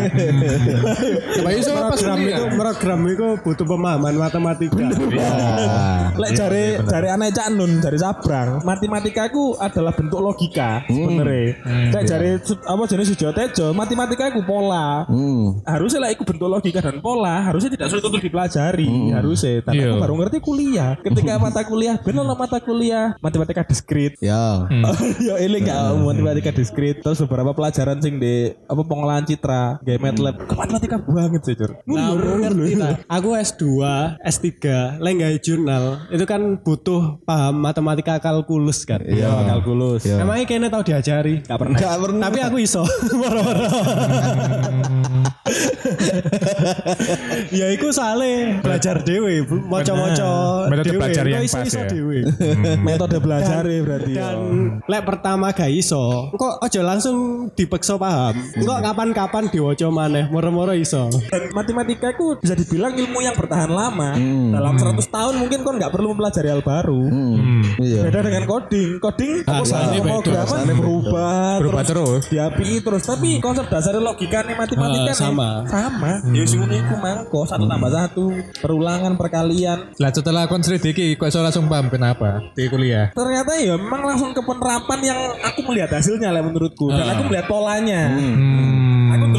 [1.45, 4.85] Pak Yusuf pas Program itu program itu butuh pemahaman matematika.
[6.16, 11.57] Lek jare jare anak Cak Nun, jare Sabrang, matematika ku adalah bentuk logika sebenarnya.
[11.90, 15.07] Lek jare Su- apa jenis Sujo Tejo, matematika ku pola.
[15.07, 15.61] Hmm.
[15.62, 19.62] Harusnya lah ikut bentuk logika dan pola, harusnya tidak sulit untuk dipelajari, harusnya.
[19.62, 20.03] Tapi aku Iya.
[20.03, 20.90] baru ngerti kuliah.
[20.99, 23.15] Ketika mata kuliah, bener lah mata kuliah.
[23.23, 24.19] Matematika diskrit.
[24.19, 24.67] Ya.
[25.27, 30.37] ya ini enggak matematika diskrit terus beberapa pelajaran sing di apa pengolahan citra kayak MATLAB
[30.43, 32.95] ke matematika banget sih cur Nah, aku ngerti lah.
[33.17, 33.63] Aku S2,
[34.21, 34.51] S3,
[34.99, 36.03] lenggai jurnal.
[36.11, 39.01] Itu kan butuh paham matematika kalkulus kan.
[39.07, 39.31] iya.
[39.47, 40.03] Kalkulus.
[40.05, 41.35] Emangnya kayaknya tahu diajari?
[41.47, 41.79] Gak pernah.
[41.79, 42.25] Gak pernah.
[42.27, 42.83] Tapi aku iso.
[43.21, 43.71] Moro-moro.
[47.55, 51.88] ya iku soalnya belajar dewe, maca-maca Metode belajar Kok iso- pas iso ya.
[51.88, 52.18] dewe.
[52.79, 54.20] metode belajar ya berarti ya.
[54.27, 54.37] Dan
[54.83, 57.16] lek pertama gak iso, kok aja langsung
[57.51, 58.35] dipeksa paham.
[58.55, 61.09] Kok kapan-kapan diwaca maneh, moro-moro iso.
[61.27, 64.14] Dan matematika itu bisa dibilang ilmu yang bertahan lama.
[64.49, 67.03] Dalam 100 tahun mungkin kon nggak perlu mempelajari hal baru.
[67.77, 68.01] Iya.
[68.05, 68.99] Beda dengan coding.
[68.99, 72.22] Coding Bahasanya beda, pemrograman berubah, Berubah terus.
[72.27, 73.03] diapi terus.
[73.03, 75.49] Tapi konsep dasarnya logika nih matematika Ah, nih sama.
[75.66, 76.12] sama.
[76.29, 78.25] Ya sing ngono iku mangko satu tambah satu
[78.59, 79.79] perulangan perkalian.
[79.96, 84.40] lah setelah konsolidasi kok iso langsung paham kenapa di kuliah Ternyata ya memang langsung ke
[84.44, 88.12] penerapan yang aku melihat hasilnya lah menurutku dan aku melihat polanya.
[88.12, 88.20] hmm.
[88.22, 88.76] Aku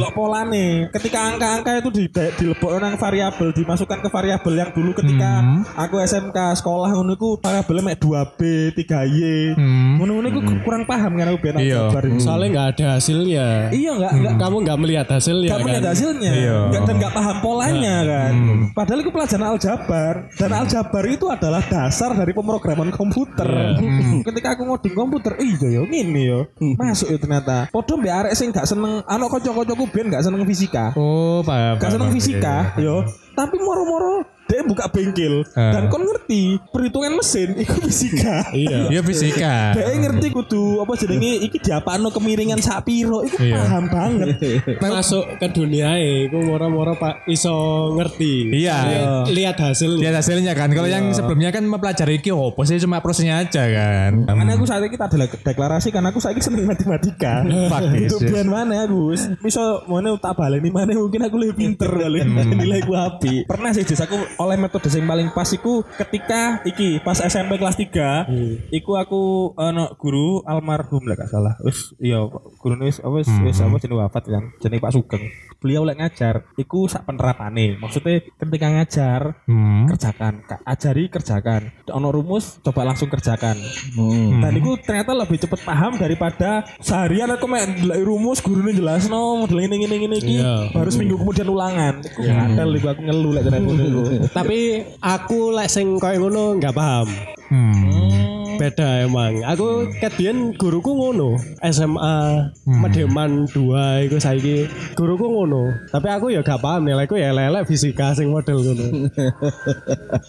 [0.08, 0.88] delok pola nih.
[0.90, 5.32] Ketika angka-angka itu di dilebokno nang variabel, dimasukkan ke variabel yang dulu ketika
[5.76, 8.40] aku SMK sekolah ngono iku variabelnya mek 2B,
[8.72, 9.60] 3Y.
[9.60, 10.00] Hmm.
[10.00, 11.92] Ngono-ngono iku kurang paham kan aku ben Iya.
[11.92, 12.20] aljabar itu.
[12.24, 13.48] Soalnya nggak ada hasilnya.
[13.74, 15.66] Iya enggak enggak Kamu nggak melihat hasilnya Gak kan?
[15.66, 16.58] melihat hasilnya Iya.
[16.72, 18.34] Nggak- dan gak paham polanya kan
[18.72, 23.76] padahal itu pelajaran aljabar dan aljabar itu adalah dasar dari pemrograman komputer
[24.28, 26.40] ketika aku ngoding komputer iya ya ini ya
[26.78, 30.94] masuk ya ternyata podo mbak arek sing gak seneng anak kocok-kocokku ben gak seneng fisika.
[30.94, 33.02] Oh paham gak seneng fisika yo.
[33.34, 35.72] tapi moro-moro dia buka bengkel Ah.
[35.72, 38.88] dan kon ngerti perhitungan mesin itu fisika Iya.
[38.90, 39.56] Iya fisika.
[39.74, 43.56] dia ngerti kudu apa jenenge iki diapakno kemiringan sak piro iku Iya.
[43.60, 44.28] paham banget
[44.88, 47.54] Masuk ke dunia e, ku moro-moro pak iso
[47.94, 48.50] ngerti.
[48.52, 48.78] Iya.
[48.82, 50.02] Lihat- Lihat hasilnya.
[50.02, 50.70] Lihat hasilnya kan.
[50.70, 54.26] Kalau yang sebelumnya kan mempelajari iki opo sih cuma prosesnya aja kan.
[54.26, 57.44] Karena aku saat ini kita adalah deklarasi karena aku saat ini seneng matematika.
[57.98, 58.14] Yes.
[58.20, 59.14] biar mana aku?
[59.40, 62.20] Misal mana tak baleni mana mungkin aku lebih pinter kali.
[62.26, 63.34] Nilai aku api.
[63.46, 68.30] Pernah sih aku oleh metode yang paling pas iku ketika iki pas SMP kelas 3
[68.72, 69.22] iku aku
[69.54, 71.54] ono guru almarhum lah gak salah.
[71.60, 72.22] Wis iya
[72.56, 74.44] guru wis apa wis wis apa jenenge wafat kan?
[74.58, 75.24] Jenenge Pak Sugeng.
[75.58, 79.88] Beliau lek ngajar iku sak penerapane maksudnya ketika ngajar Hmm.
[79.88, 81.74] kerjakan Ka- ajari kerjakan.
[81.90, 83.58] Ono rumus coba langsung kerjakan.
[83.94, 84.40] Hmm.
[84.40, 89.58] dan itu ternyata lebih cepet paham daripada seharian aku main rumus gurunya jelas no model
[89.60, 90.70] ini ini ini iki Iya.
[90.72, 92.00] baru seminggu kemudian ulangan.
[92.00, 96.58] Iku ngadel iku aku ngeluh lek tenan ngono iku Tapi aku lek sing koyo ngono
[96.60, 97.08] nggak paham.
[97.50, 98.37] Hmm.
[98.58, 99.46] Beda emang.
[99.46, 99.68] Aku
[99.98, 101.38] ket biyen guruku ngono.
[101.62, 102.18] SMA
[102.66, 105.72] Mademan 2 iku saiki guruku ngono.
[105.88, 108.86] Tapi aku ya gak paham nilaiku ya lelek fisika sing model ngono.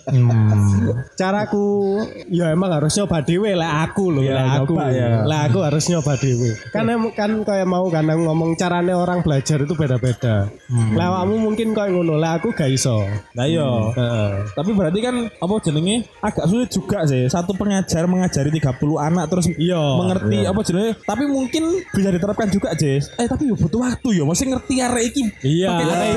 [0.08, 0.92] Hmm.
[1.14, 4.74] Caraku ya emang harus nyoba dhewe lek aku lho, Ya, lek aku.
[4.92, 5.24] ya.
[5.24, 6.50] Lek aku harus nyoba dhewe.
[6.72, 10.48] Kan kan kayak mau kan ngomong carane orang belajar itu beda-beda.
[10.68, 13.00] Lek awakmu mungkin koyo ngono, lek aku gak iso.
[13.34, 14.30] nah Heeh.
[14.54, 19.46] tapi berarti kan apa jenenge agak sulit juga sih satu pengajar mengajari 30 anak terus
[19.54, 19.78] Iya.
[19.78, 24.26] mengerti apa jenenge tapi mungkin bisa diterapkan juga Jess eh tapi yo butuh waktu yo
[24.26, 25.70] mesti ngerti arek iki Iya,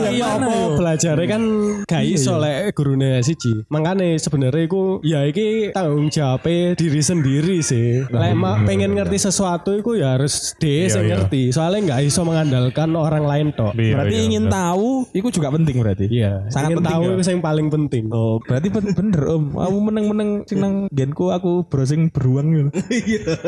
[0.10, 1.44] iya mana apa belajarnya kan
[1.86, 3.68] gak iso lek gurune siji.
[3.68, 8.08] Makane sebenarnya iku ya iki tanggung jawab diri sendiri sih.
[8.08, 11.20] Lek mak pengen ngerti sesuatu iku ya harus dhewe sing iya.
[11.20, 11.52] ngerti.
[11.52, 13.76] Soalnya nggak iso mengandalkan orang lain tok.
[13.76, 17.12] Iya, berarti iya, ingin tahu itu juga penting berarti Iya, sangat ingin penting tahu ya?
[17.12, 18.04] itu yang paling penting.
[18.10, 19.44] Oh, berarti ben- bener om.
[19.60, 22.70] Aku meneng-meneng sing nang genku aku browsing beruang gitu.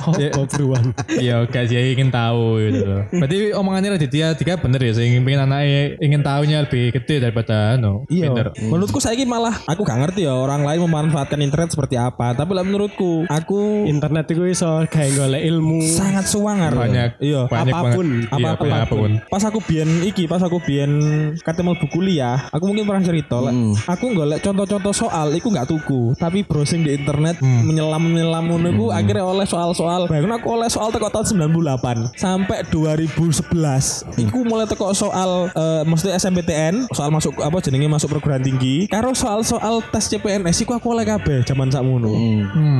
[0.16, 0.96] Ya, Oh, beruang.
[1.12, 3.02] Iya, gak sih ingin tahu gitu loh.
[3.12, 7.76] Berarti omongannya Raditya tiga bener ya, saya ingin pengen anaknya ingin tahunya lebih gede daripada
[7.76, 8.08] no.
[8.08, 8.32] Iya.
[8.32, 8.46] Bener.
[8.56, 12.32] Menurutku saya malah aku gak ngerti ya orang lain memanfaatkan internet seperti apa.
[12.32, 15.84] Tapi lah menurutku aku Internet itu iso kayak golek ilmu.
[15.84, 16.72] sangat suwangar.
[16.72, 17.44] Banyak, Iya.
[17.52, 18.08] banyak apa pun.
[18.24, 18.40] banget.
[18.40, 19.10] Iya, apa apa pun.
[19.28, 20.92] Pas aku biyen iki, pas aku biyen
[21.36, 23.52] ketemu buku kuliah, aku mungkin pernah cerita lek
[23.84, 29.24] aku golek contoh-contoh soal iku nggak tuku, tapi browsing di internet menyelam-menyelam ngono iku akhirnya
[29.24, 30.06] oleh soal-soal.
[30.06, 34.20] Bayangin aku oleh soal teko tahun 98 sampai 2011.
[34.20, 39.12] Iku mulai teko soal eh mesti SMPTN, soal masuk apa jenenge masuk perguruan tinggi, karo
[39.14, 42.12] soal-soal tes CPNS iku aku oleh kabeh zaman sakmono.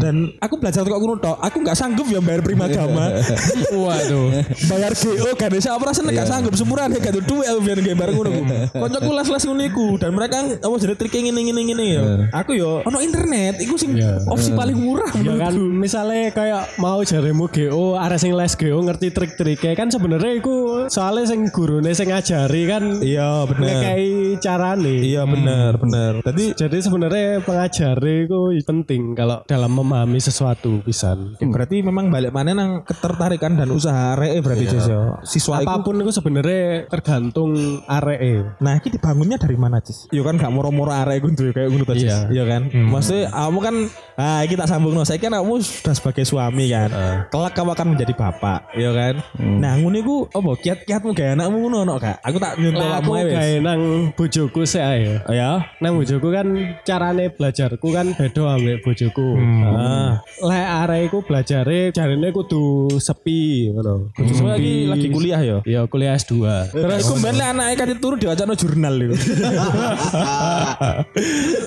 [0.03, 3.11] Dan aku belajar teko ngono tok, aku nggak sanggup ya bayar primagama.
[3.85, 4.29] Waduh.
[4.71, 8.15] bayar GO kan desa operasi nek gak sanggup semuran gak ada duit aku biar bareng
[8.17, 8.43] ngono ku.
[8.83, 12.03] Koncoku les-les ngono iku dan mereka apa jadi trik ngene ngene ngene ya.
[12.37, 13.97] Aku yo ono internet iku sing
[14.29, 19.09] opsi paling murah Ya kan misalnya kayak mau jaremu GO ada sing les GO ngerti
[19.11, 23.69] trik-triknya kan sebenarnya iku soalnya sing gurune sing ngajari kan Iya bener.
[23.71, 24.97] ngekei carane.
[25.01, 26.13] Iya bener bener.
[26.23, 31.35] Jadi Jadi sebenarnya pengajar itu penting kalau dalam memahami sesuatu pisan.
[31.41, 35.17] ya berarti memang balik mana nang ketertarikan dan usaha arek berarti Jess, yo.
[35.25, 37.51] Siswa iku Apa pun itu sebenarnya tergantung
[37.87, 38.45] aree.
[38.61, 40.11] Nah, ini dibangunnya dari mana, Cis?
[40.11, 42.11] Iya kan gak moro-moro iku duwe kayak ngono ta, Cis?
[42.11, 42.19] Iya.
[42.31, 42.63] Iya kan?
[42.71, 43.77] Maksudnya kamu kan
[44.21, 45.01] ah iki tak sambung no.
[45.01, 46.93] Saya kan kamu sudah sebagai suami kan.
[47.33, 49.15] Kelak kamu akan menjadi bapak, iya kan?
[49.41, 52.21] Nah, ngono iku apa kiat-kiatmu gawe anakmu ngono ono gak?
[52.21, 53.33] Aku tak nyontoh Lah kamu aku wis.
[53.33, 53.81] kayak nang
[54.13, 55.17] bojoku sih ae.
[55.25, 55.65] Oh ya.
[55.81, 56.47] Nang bojoku kan
[56.85, 59.29] carane belajarku kan beda ambek bojoku.
[59.65, 60.21] Ah.
[60.45, 64.13] Lek areku belajare jarine kudu sepi ngono.
[64.13, 65.57] Kudu Soalnya lagi lagi kuliah ya.
[65.65, 66.35] Ya kuliah S2.
[66.75, 69.17] Terus aku mbak anaknya kate turu diwacana jurnal itu.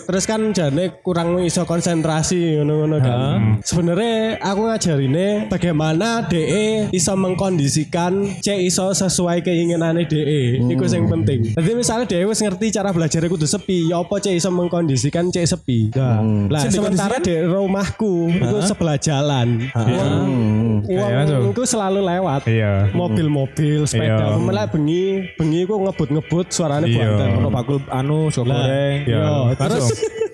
[0.07, 3.37] Terus kan jane kurang iso konsentrasi ngono-ngono kan.
[3.63, 10.59] Sebenarnya aku ngajarine bagaimana DE iso mengkondisikan C iso sesuai keinginane DE.
[10.69, 11.55] Iku sing penting.
[11.55, 15.47] Jadi misalnya DE wis ngerti cara belajar kudu sepi, ya apa C iso mengkondisikan C
[15.47, 15.89] sepi.
[15.95, 19.67] Nah, lah Sing sementara di rumahku itu sebelah jalan.
[19.73, 21.39] Uang langsung.
[21.39, 22.41] uang itu selalu lewat.
[22.47, 22.73] Iya.
[22.91, 24.35] Mobil-mobil, sepeda.
[24.35, 24.39] Iya.
[24.39, 27.27] Malah bengi, bengi ku ngebut-ngebut suaranya buatan.
[27.39, 29.07] Ono bakul anu sego goreng.
[29.07, 29.23] Iya.
[29.23, 29.87] Yo, terus.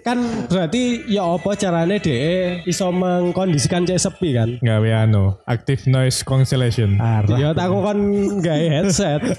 [0.09, 0.17] Kan
[0.49, 4.49] berarti ya apa caranya DE iso mengkondisikan cek sepi kan?
[4.57, 6.97] Gawe anu, active noise cancellation.
[7.29, 7.97] Ya tak aku kan
[8.41, 9.21] gawe headset.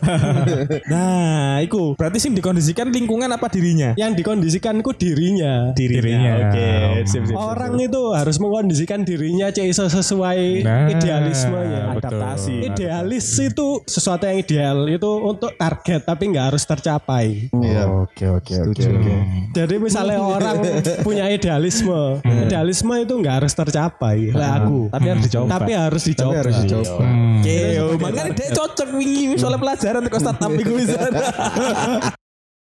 [0.90, 3.94] Nah, iku berarti sing dikondisikan lingkungan apa dirinya?
[3.94, 5.70] Yang dikondisikan ku dirinya.
[5.74, 6.50] Dirinya.
[6.50, 6.70] Oke,
[7.06, 7.37] sip, sip, sip.
[7.37, 11.83] Orang itu harus mengkondisikan dirinya cek iso sesuai Nah, idealismenya.
[11.98, 12.70] Adaptasi.
[12.70, 17.50] Idealis itu sesuatu yang ideal itu untuk target tapi nggak harus tercapai.
[17.50, 19.14] Oke, oke, oke, oke.
[19.54, 20.60] Jadi misalnya orang
[21.07, 24.31] punya idealisme, idealisme itu nggak harus tercapai.
[24.33, 24.88] Lah aku.
[24.92, 25.49] Tapi harus dicoba.
[25.57, 26.35] Tapi harus dicoba.
[26.40, 26.94] harus dicoba.
[27.40, 27.61] Oke,
[27.96, 30.73] makanya dia cocok wingi soalnya pelajaran ke startup iku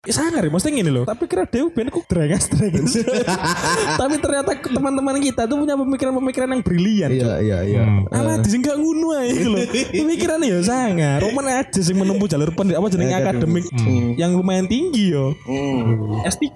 [0.00, 0.24] bisa.
[0.24, 2.92] sangar ya maksudnya gini loh tapi kira Dewi ben aku drengas drengas
[4.00, 7.82] tapi ternyata teman-teman kita tuh punya pemikiran-pemikiran yang brilian Iya iya iya.
[8.14, 9.64] Alah di sing gak ngono ae gitu loh.
[9.68, 11.18] Pemikirannya ya sangar.
[11.20, 13.64] Roman aja sing menempuh jalur pendidikan apa jenenge akademik
[14.14, 15.34] yang lumayan tinggi yo.
[15.44, 16.22] Hmm.
[16.24, 16.46] S3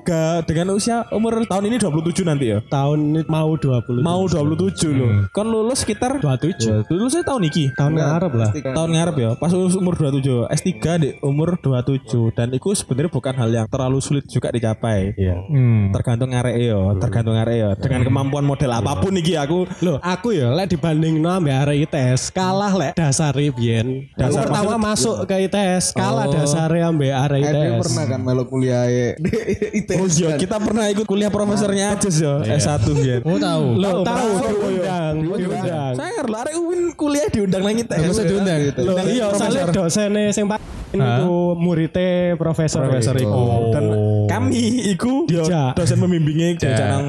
[0.47, 2.59] dengan usia umur tahun ini 27 nanti ya.
[2.67, 4.03] Tahun ini mau 20.
[4.03, 5.11] Mau 27 loh.
[5.35, 6.87] Kan lulus sekitar 27.
[6.93, 7.65] lulusnya tahun iki.
[7.75, 8.51] Tahun ngarep lah.
[8.53, 9.31] Tahun ngarep ya.
[9.37, 10.47] Pas umur 27.
[10.53, 10.71] S3
[11.03, 15.13] di umur 27 dan itu sebenarnya bukan hal yang terlalu sulit juga dicapai.
[15.15, 15.37] Iya.
[15.43, 15.91] Hmm.
[15.91, 17.71] Tergantung arek yo, tergantung arek yo.
[17.77, 21.77] Dengan kemampuan model apa pun iki aku Loh, aku ya lek dibanding no ambek arek
[21.87, 24.07] ITS, kalah lek dasar biyen.
[24.13, 27.83] Dasar Dasar pertama masuk ke ITS, kalah dasar ambek arek Eh, dia ITS.
[27.83, 28.85] pernah kan melo kuliah
[29.23, 29.31] di
[29.79, 29.99] ITS.
[29.99, 33.17] Oh iya, kita pernah ikut kuliah profesornya aja yo, S1 ya.
[33.23, 33.65] Oh tahu.
[33.77, 35.95] Lo tahu diundang, diundang.
[35.95, 37.99] Saya ngerti arek UIN kuliah diundang lagi teh.
[37.99, 38.61] Masa diundang?
[38.79, 40.59] Loh, iya, soalnya dosennya sing pak
[41.01, 42.85] itu muridnya profesor.
[42.85, 43.73] Profesor iku.
[43.73, 43.85] Dan
[44.29, 45.77] kami iku Dijak.
[45.77, 47.07] dosen membimbingnya jarang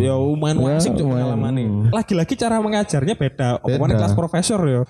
[0.00, 3.48] ya lumayan asik cuk pengalaman Lagi-lagi cara mengajarnya beda.
[3.64, 4.82] Omongan kelas profesor yo.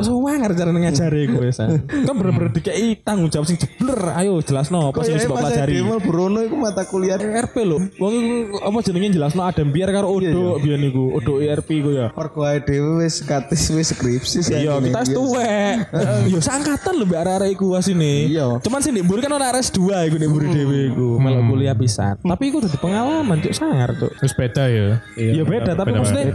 [0.00, 4.16] Semua ngerti cara ngajari gue Kan bener-bener dikei tanggung jawab sing jebler.
[4.16, 5.80] Ayo jelasno apa sing pas pelajari.
[5.80, 7.78] Demal Bruno itu mata kuliah RP lho.
[8.00, 8.14] Wong
[8.50, 11.16] iku apa jenenge jelasno Adam biar karo Odo biyen niku.
[11.16, 12.12] Odo IRP ku ya.
[12.12, 14.54] Mergo ae dhewe wis katis wis skripsi sih.
[14.64, 15.76] Iya, kita wis tuwek.
[16.32, 18.30] Yo sangkatan lho mbak arek iku asine.
[18.30, 18.62] Iya.
[18.62, 22.14] Cuman sih ndek mburi kan ana RS2 iku ndek mburi dhewe iku, melok kuliah pisan.
[22.22, 24.12] Tapi iku dadi pengalaman cuk sangar cuk.
[24.22, 24.88] Terus beda ya.
[25.18, 26.26] Iya beda, tapi beda maksudnya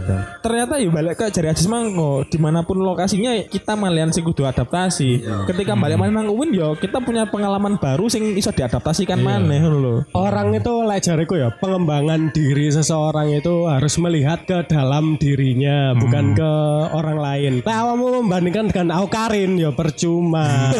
[0.44, 4.44] ternyata ya balik ke jari Ajis Mangko di mana pun lokasinya kita malian sing kudu
[4.44, 5.24] adaptasi.
[5.48, 9.78] Ketika balik mana nang UIN yo kita punya pengalaman baru sing iso diadaptasikan maneh ngono
[9.80, 9.94] lho.
[10.12, 16.34] Orang itu lek jariku ya pengembangan diri seseorang itu harus melihat ke dalam dirinya bukan
[16.34, 16.52] ke
[16.92, 17.52] orang lain.
[17.62, 20.74] Nah, awamu membandingkan dengan Aukarin ya percuma.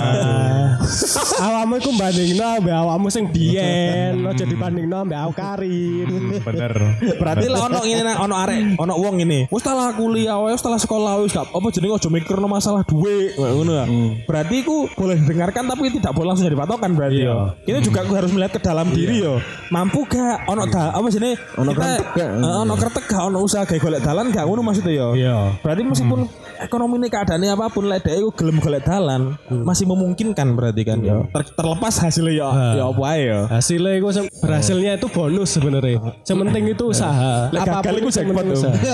[1.47, 6.09] awamu iku bandingno ambek awakmu sing biyen, aja dibandingno ambek Aukarin.
[6.43, 6.73] Bener.
[7.19, 9.41] Berarti lah ono ngene nang ono arek, ono wong ngene.
[9.49, 13.35] Wis setelah kuliah wae, wis setelah sekolah wis gak apa jenenge aja mikirno masalah duit
[13.37, 13.85] ngono ya.
[14.25, 17.37] Berarti iku boleh didengarkan tapi tidak boleh langsung jadi patokan berarti ya.
[17.65, 19.39] Ini juga aku harus melihat ke dalam diri yo.
[19.69, 22.17] Mampu gak ono da apa jenenge Ono gak?
[22.17, 25.09] eh, ono kretek gak ono usaha gawe golek dalan gak ngono maksudnya yo.
[25.15, 25.37] Iya.
[25.61, 26.21] Berarti meskipun
[26.61, 30.99] ekonomi ini keadaannya apa pun lek dhek iku gelem golek dalan masih memungkinkan berarti kan
[31.01, 31.23] ya.
[31.31, 33.41] Ter- terlepas hasilnya ya ya apa ae ya.
[33.47, 35.99] Hasilnya itu se- berhasilnya itu bonus sebenarnya.
[36.23, 37.49] Sementing itu usaha.
[37.51, 38.75] Lek gagal iku yang jackpot usaha.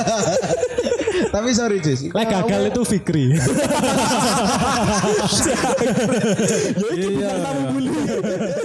[1.34, 2.10] Tapi sorry Jis.
[2.10, 3.34] Lek gagal itu Fikri.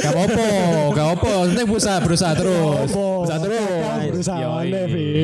[0.00, 0.46] Gak apa-apa,
[0.94, 1.32] gak apa-apa.
[1.50, 2.90] Penting berusaha, berusaha terus.
[2.94, 4.06] Berusaha terus.
[4.10, 4.38] Berusaha.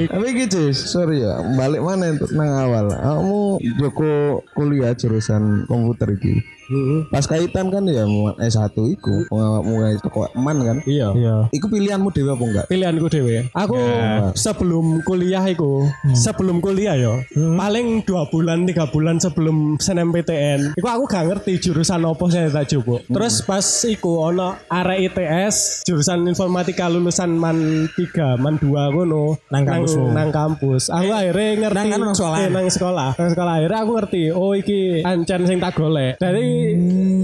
[0.06, 2.86] Tapi gitu, sorry ya, balik mana untuk nang awal.
[2.90, 3.40] Kamu
[3.78, 6.16] Joko kuliah jurusan komputer
[6.68, 7.06] iki.
[7.08, 9.26] Pas kaitan kan ya mu- S1 iku,
[9.62, 10.76] mulai toko eman kan.
[10.84, 11.14] Iya.
[11.48, 12.66] Iku pilihanmu dewe apa enggak?
[12.66, 13.46] pilihanku dewe.
[13.52, 13.78] Aku
[14.34, 21.04] sebelum kuliah iku, sebelum kuliah yo, paling dua bulan tiga bulan sebelum SNMPTN, iku aku
[21.06, 23.02] gak ngerti jurusan apa saya tak coba.
[23.06, 27.58] Terus pas iku ono arek ITS jurusan informatika lulusan man
[27.90, 30.10] 3, man 2 ngono Nang kampus mu.
[30.10, 30.88] nang kampus.
[30.88, 32.36] Aku akhirnya ngerti Nang anu, nang sekolah?
[32.38, 33.08] Eh, nang sekolah.
[33.14, 36.16] Nang sekolah akhirnya aku ngerti, oh iki ancen sing tak golek.
[36.16, 36.48] Dari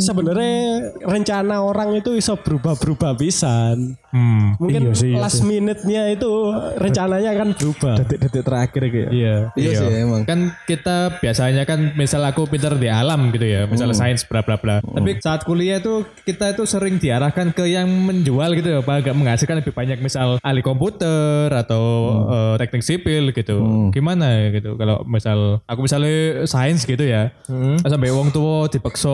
[0.02, 3.94] sebenarnya rencana orang itu iso berubah-berubah pisan.
[4.12, 4.60] Hmm.
[4.60, 6.28] Mungkin last minute-nya itu
[6.76, 7.94] rencananya akan berubah.
[8.04, 9.10] Detik-detik terakhir gitu ya.
[9.12, 9.36] Iya.
[9.56, 10.22] Iya sih emang.
[10.28, 14.60] Kan kita biasanya kan misal aku pinter di alam gitu ya, misalnya sains bla bla
[14.60, 14.84] bla.
[14.84, 19.14] Tapi saat kuliah tuh kita itu sering diarahkan ke yang menjual gitu ya, Pak, agak
[19.16, 21.84] menghasilkan lebih banyak misal ahli komputer atau
[22.28, 23.88] eh, teknik sipil gitu.
[23.94, 27.32] Gimana ya gitu kalau misal aku misalnya sains gitu ya.
[27.80, 29.12] Sampai wong tua dipaksa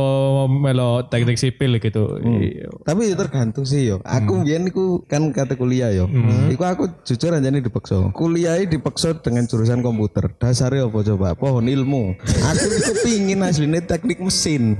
[0.49, 2.19] melo teknik sipil gitu.
[2.19, 2.69] Iya.
[2.83, 4.01] Tapi ya tergantung sih yo.
[4.03, 6.09] Aku biyen iku kan kata kuliah yo.
[6.49, 8.11] Iku aku jujur aja nih dipaksa.
[8.13, 10.31] Kuliah dipaksa dengan jurusan komputer.
[10.37, 11.35] Dasarnya apa coba?
[11.35, 12.15] Pohon ilmu.
[12.19, 14.77] Aku itu pingin aslinya teknik mesin.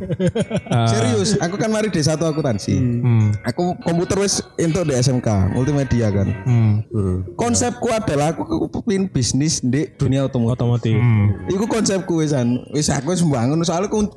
[0.89, 2.77] Serius, aku kan mari D1 akuntansi.
[3.45, 6.29] Aku komputer wis entuk di SMK, multimedia kan.
[7.35, 10.51] Konsepku adalah aku kepingin bisnis di dunia otomotif.
[10.59, 10.97] Otomotif.
[11.49, 12.65] Iku konsepku wisan.
[12.73, 14.11] Wis aku wis mbangun soalnya kum-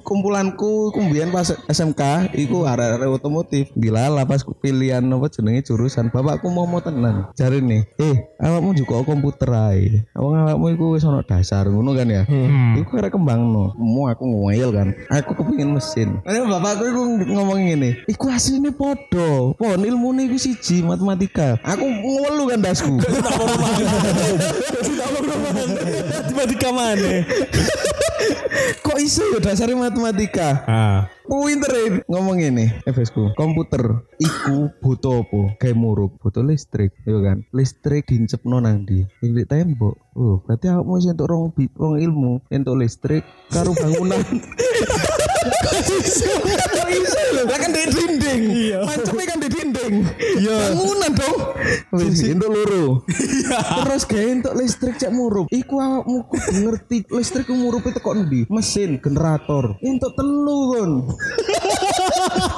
[1.01, 2.01] kumpulanku kumbian pas SMK
[2.37, 3.65] iku arek-arek otomotif.
[3.73, 6.13] Dilala pas pilihan apa jenenge jurusan.
[6.13, 7.33] Bapakku mau mau tenan.
[7.61, 10.05] Nih, "Eh, awakmu juga komputer ae.
[10.15, 12.23] Wong awakmu iku wis ono dasar ngono kan ya."
[12.77, 13.73] Iku arek kembangno.
[13.77, 14.87] Mau aku ngeyel kan.
[15.09, 16.21] Aku kepengin mesin.
[16.25, 17.01] Ayo bapakku iku
[17.33, 19.57] ngomong ngene, "Iku asline podo.
[19.57, 22.95] Pon ilmune iku siji matematika." Aku ngelu kan dasku.
[26.29, 27.13] Tiba-tiba mana?
[28.81, 30.63] kok iso ya dasarnya matematika.
[30.67, 31.01] Ah.
[31.31, 31.87] Pinter ya.
[32.11, 38.59] ngomong ini FSku komputer iku butuh apa kayak murup butuh listrik ya kan listrik diincepno
[38.59, 43.23] nang di di tembok oh berarti aku mau untuk rong, bi- rong ilmu untuk listrik
[43.47, 44.19] karo bangunan
[45.41, 48.41] Kok iso lho lah kan di dinding.
[48.85, 49.93] Mancapnya kan di dinding.
[50.45, 51.37] Bangunan dong.
[51.97, 52.85] Wis untuk loro.
[53.85, 55.45] Terus kayak untuk listrik cek murup.
[55.49, 59.77] Iku awakmu kudu ngerti listrik murup itu kok ndi mesin generator.
[59.81, 60.91] Untuk telu kon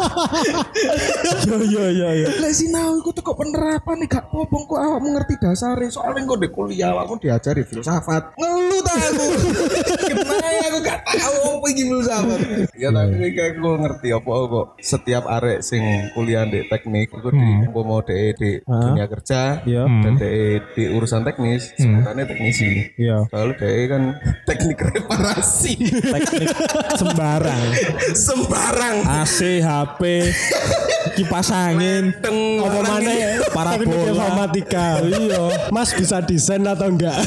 [1.43, 2.27] Yo yo yo yo.
[2.39, 6.49] Lah sinau iku teko penerapan nih gak apa kok awakmu ngerti dasare soalnya kok di
[6.49, 8.35] kuliah awakmu diajari filsafat.
[8.35, 9.25] Ngeluh ta aku.
[10.09, 12.39] Kenapa aku gak tahu apa iki filsafat.
[12.73, 17.47] Ya tapi kayak aku ngerti apa kok setiap arek sing kuliah di teknik iku di
[17.63, 19.83] umpama dhek di dunia kerja Iya.
[19.85, 22.69] dan dhek di urusan teknis sebutannya teknisi.
[22.95, 23.27] Iya.
[23.27, 24.03] Soalnya dhek kan
[24.49, 25.73] teknik reparasi.
[26.01, 26.49] Teknik
[26.95, 27.61] sembarang.
[28.25, 28.97] Sembarang.
[29.03, 29.92] AC, HP,
[31.17, 33.37] kipas angin, Apa mana ya?
[33.53, 34.09] Parabola.
[34.09, 34.97] informatika.
[35.05, 35.69] Iya.
[35.69, 37.13] Mas bisa desain atau enggak?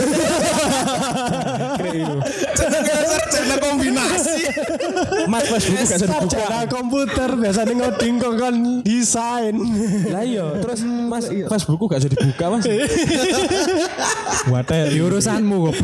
[2.56, 4.36] sarjana kombinasi.
[5.28, 6.38] Mas Facebook gak bisa dibuka.
[6.40, 9.54] Sarjana komputer biasanya ngoding kok kan desain.
[10.10, 12.64] Lah iya, terus Mas Facebookku gak bisa dibuka, Mas.
[14.52, 15.76] Wadah, Urusanmu kok.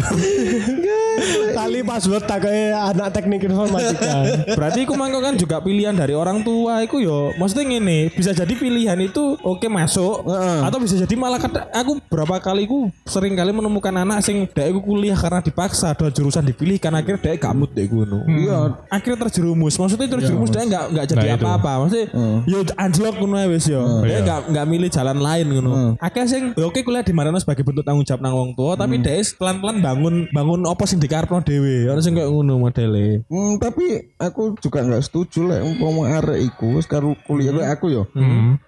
[1.52, 4.48] Kali password tak kayak anak teknik informatika.
[4.56, 7.36] Berarti iku mangko kan juga pilihan dari orang tua iku yo.
[7.36, 10.24] Maksudnya ngene, bisa jadi pilihan itu oke masuk
[10.62, 14.70] atau bisa jadi malah kata aku berapa kali ku sering kali menemukan anak sing dek
[14.70, 18.18] iku kuliah karena dipaksa ada jurusan dipilih karena akhirnya dek gamut dek ngono.
[18.26, 18.58] Iya,
[18.88, 19.74] akhirnya terjerumus.
[19.76, 21.44] Maksudnya terjerumus dek enggak enggak jadi Nah, itu.
[21.44, 21.70] apa-apa.
[21.84, 22.06] Maksudnya
[22.44, 23.82] yo anjlok ngono ae wis yo.
[24.02, 25.70] Dek enggak enggak milih jalan lain ngono.
[25.98, 28.98] Akeh sing yo oke kuliah di mana sebagai bentuk tanggung jawab nang wong tua tapi
[28.98, 31.88] dek pelan-pelan bangun bangun opo sing dikarepno dhewe.
[31.88, 33.24] Ono sing kayak ngono modele.
[33.26, 37.86] Hmm, tapi aku juga nggak setuju lah umpama arek iku wis karo kuliah kayak aku
[37.90, 38.02] yo.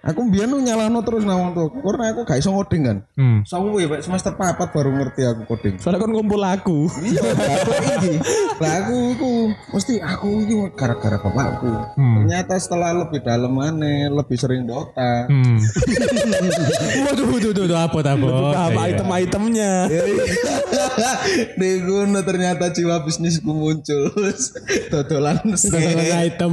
[0.01, 2.97] Aku biyen nu nyalahno terus nang wong tuaku karena aku gak iso ngoding kan.
[3.15, 3.39] Hmm.
[3.45, 5.75] Suwe Pak semester papat baru ngerti aku coding.
[5.77, 6.79] Soalnya kan ngumpul aku.
[7.05, 8.13] Iya, aku iki.
[8.59, 9.31] Lah aku iku
[9.73, 11.73] mesti aku iki gara-gara bapakku.
[11.95, 15.29] Ternyata setelah lebih dalam maneh, lebih sering Dota.
[15.29, 15.59] Hmm.
[17.05, 18.27] Waduh, waduh, waduh, waduh, apa apa?
[18.55, 19.73] apa item-itemnya.
[21.59, 24.11] Di gunung ternyata jiwa bisnisku muncul.
[24.91, 26.51] Dodolan Dengan item.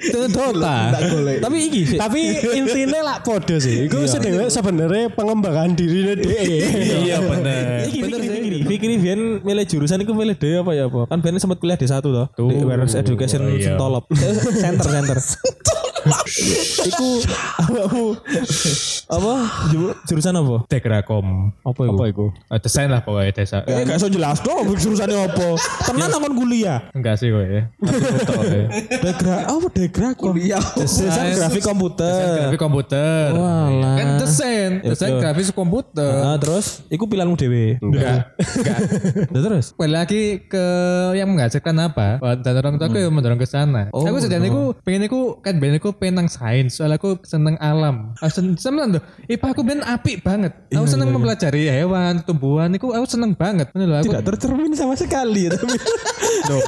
[0.00, 0.78] Itu Dota.
[1.42, 1.82] Tapi iki.
[1.98, 2.20] Tapi
[2.54, 3.86] intinya lah podo sih.
[3.86, 6.46] Iku sedewe sebenarnya pengembangan diri DE.
[7.08, 7.88] Iya bener.
[7.90, 8.00] Iki
[8.44, 11.08] pikir pikir Vian milih jurusan iku milih dhewe apa ya apa?
[11.08, 12.26] Kan Vian sempat kuliah di satu toh.
[12.36, 13.74] Di Warehouse Education Oh, iya.
[13.74, 14.04] Sentolop.
[14.64, 15.18] Center center.
[16.84, 17.08] Iku
[17.64, 18.06] awakmu
[19.08, 19.34] apa
[19.72, 20.56] Ju- jurusan apa?
[20.68, 21.52] Tekrakom.
[21.64, 21.94] Apa iku?
[21.96, 22.24] Apa iku?
[22.52, 23.58] Eh, desain lah pokoknya desa.
[23.64, 25.48] Eh gak iso jelas dong jurusannya apa.
[25.88, 26.88] Tenan nang kuliah.
[26.92, 27.62] Enggak sih gue ya.
[28.28, 28.66] Aku ya.
[29.00, 29.66] Degra apa?
[30.18, 30.64] Kuliah.
[30.76, 32.48] Desain grafik komputer.
[32.48, 33.32] Grafik komputer.
[33.32, 33.94] Walah.
[33.96, 35.20] Kan desain, desain Betul.
[35.22, 36.12] grafis komputer.
[36.20, 37.78] Ah, terus iku pilihanmu dhewe.
[37.80, 38.34] Enggak.
[38.40, 38.78] Enggak.
[39.30, 40.64] Terus Kembali lagi ke
[41.14, 42.08] yang mengajarkan apa
[42.40, 43.88] dan orang tua aku yang mendorong ke sana.
[43.94, 47.54] Oh, aku sedang aku pengen aku kan ben aku pengen nang sains soalnya aku seneng
[47.58, 48.12] alam.
[48.18, 49.02] Aku sen- seneng tuh.
[49.24, 50.52] Ipa aku ben apik banget.
[50.70, 52.70] Aku seneng mempelajari hewan, tumbuhan.
[52.74, 53.70] Aku aku seneng banget.
[53.72, 55.76] Lho, aku tidak tercermin sama sekali ya tapi.
[56.50, 56.62] Loh.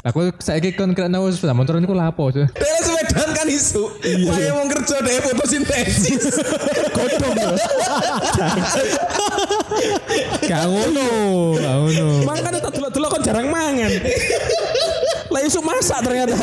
[0.00, 2.32] Aku saiki kon kira nang sepeda motor niku lapo.
[2.32, 2.48] Dia
[2.80, 3.84] sepedaan kan isu.
[4.00, 6.40] Saya mau kerja deh fotosintesis.
[6.96, 7.52] Godong ya.
[10.40, 11.08] Gak ngono,
[11.60, 12.06] gak ngono.
[12.24, 13.92] Makanya tak delok-delok kan jarang mangan.
[15.30, 16.34] Lah isu masak ternyata.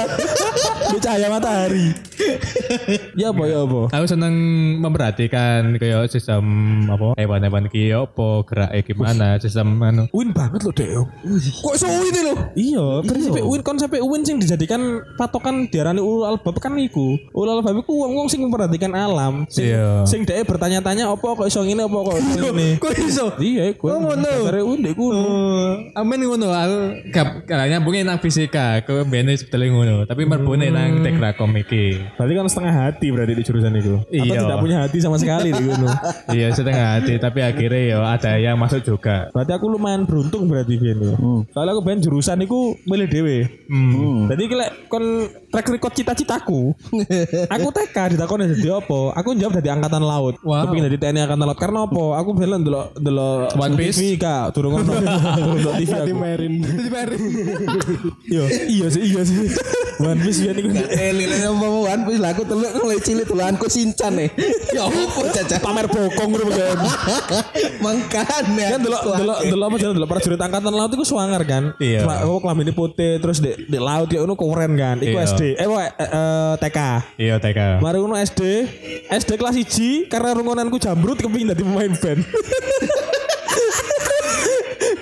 [0.92, 1.92] Di cahaya matahari.
[3.14, 3.82] ya apa ya apa?
[3.94, 4.34] Aku seneng
[4.80, 6.44] memperhatikan kayak sistem
[6.88, 10.08] apa hewan-hewan ki apa gerak gimana sistem anu.
[10.16, 11.04] Win banget loh Deo.
[11.62, 12.38] Kok suwi ini loh?
[12.56, 17.20] Iya, prinsip Win konsep Win sing dijadikan patokan diarani ulul albab kan iku.
[17.36, 19.44] Ulul albab iku wong-wong sing memperhatikan alam.
[19.52, 20.08] Sing, Iya.
[20.08, 22.68] sing dhek bertanya-tanya apa kok iso ngene apa kok ngene.
[22.80, 23.26] Kok iso?
[23.38, 23.92] Iya, iku.
[23.92, 24.24] Oh, ngono.
[24.24, 25.26] Dasare Win dek kuno.
[25.94, 26.78] Amin ngono aku
[27.48, 31.98] gak nyambungin nang fisika, aku bene sebetulnya ngono, tapi merbune nang tekrakom iki.
[32.16, 33.96] Berarti kan setengah hati berarti di jurusan itu.
[33.98, 34.42] Atau Iya.
[34.46, 35.90] tidak punya hati sama sekali di kuno.
[36.38, 39.30] iya setengah hati, tapi akhirnya ya ada yang masuk juga.
[39.34, 41.16] Berarti aku lumayan beruntung berarti Vin ya.
[41.52, 43.38] Soalnya aku pengen jurusan iku milih dewe.
[43.68, 44.30] Hmm.
[44.30, 45.04] Jadi kira kon
[45.48, 46.76] track record cita-citaku.
[47.48, 49.00] aku TK ditakoni jadi apa?
[49.16, 50.36] Aku jawab dari angkatan laut.
[50.44, 50.68] Wow.
[50.68, 52.04] Kepingin dari TNI angkatan laut karena apa?
[52.20, 53.98] Aku bilang delok delok One Piece?
[53.98, 54.92] TV kak, turun ngono.
[54.92, 56.16] Turun delok TV aku.
[56.18, 56.54] Merin.
[58.28, 59.48] Iya, iya sih, iya sih.
[60.00, 63.66] One Piece biar niku Eh, lele mau One Piece lah aku teluk mulai cilik tulanku
[63.68, 64.30] sincan nih.
[64.70, 65.58] Ya opo caca.
[65.58, 66.78] pamer bokong ngono kan.
[67.84, 68.66] Mangkane.
[68.70, 71.64] Kan delok delok delok apa jenenge delok prajurit angkatan laut iku swanger kan.
[71.78, 72.04] Iya.
[72.04, 74.96] Kla- Oh klambine putih terus di, di laut ya ngono keren kan.
[75.00, 75.26] Iku Iya.
[75.26, 75.42] SD.
[75.56, 76.80] Eh, wo, eh, eh, TK.
[77.18, 77.60] Iya TK.
[77.80, 78.42] Mari ngono SD,
[79.10, 82.22] SD kelas 1 karena rungonanku jambrut kepingin dadi pemain band.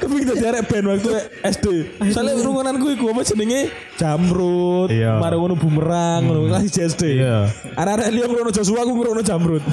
[0.06, 1.10] kepingin dadi arek band waktu
[1.43, 1.66] SD.
[2.14, 5.18] Soalnya rungonanku iku apa jenenge jamrut, Iya.
[5.18, 7.03] mari ngono bumerang, ngono kelas 1 SD.
[7.18, 7.49] Iya.
[7.74, 9.64] Arek-arek liya ngono Joshua aku ngono jamrut.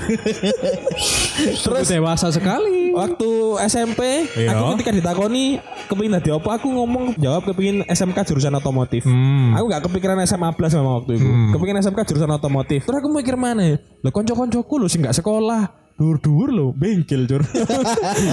[1.64, 2.92] Terus dewasa sekali.
[2.92, 3.30] Waktu
[3.66, 4.00] SMP,
[4.36, 4.56] Iya.
[4.56, 5.56] aku ketika ditakoni
[5.88, 9.04] kepingin dadi apa, aku ngomong jawab kepingin SMK jurusan otomotif.
[9.04, 9.56] Hmm.
[9.56, 11.28] Aku gak kepikiran SMA plus memang waktu itu.
[11.56, 12.80] Kepikiran SMK jurusan otomotif.
[12.84, 13.76] Terus aku mikir mana?
[14.00, 15.81] Lo konco-koncoku lo sih gak sekolah.
[15.92, 17.42] Dur-dur lo bengkel cur.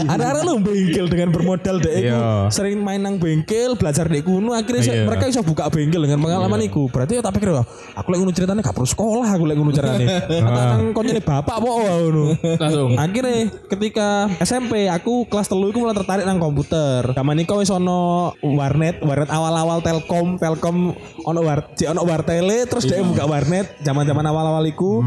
[0.07, 2.01] Ada-ada lo bengkel dengan bermodal dek.
[2.01, 2.47] Iya.
[2.49, 5.05] Sering main nang bengkel, belajar dek kuno akhirnya Iya.
[5.05, 6.88] mereka bisa buka bengkel dengan pengalaman iku.
[6.89, 9.74] Berarti ya tak pikir wah, aku lagi ngono ceritanya gak perlu sekolah aku lagi ngono
[9.76, 10.05] carane.
[10.47, 12.24] Atau nang koncone bapak po ngono.
[12.39, 12.89] Langsung.
[12.95, 13.38] Akhirnya
[13.70, 14.07] ketika
[14.41, 17.14] SMP aku kelas telu aku mulai tertarik nang komputer.
[17.14, 22.88] Zaman iku wis ono warnet, warnet awal-awal Telkom, Telkom ono war, cek ono wartele terus
[22.88, 25.03] dia buka warnet zaman-zaman awal-awal iku.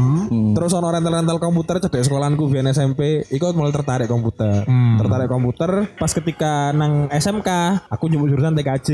[0.53, 4.63] Terus ono rental-rental komputer cedek sekolahanku biyen SMP, iku mulai tertarik komputer.
[4.99, 7.49] Tertarik komputer pas ketika nang SMK
[7.89, 8.89] aku nyebut jurusan TKJ,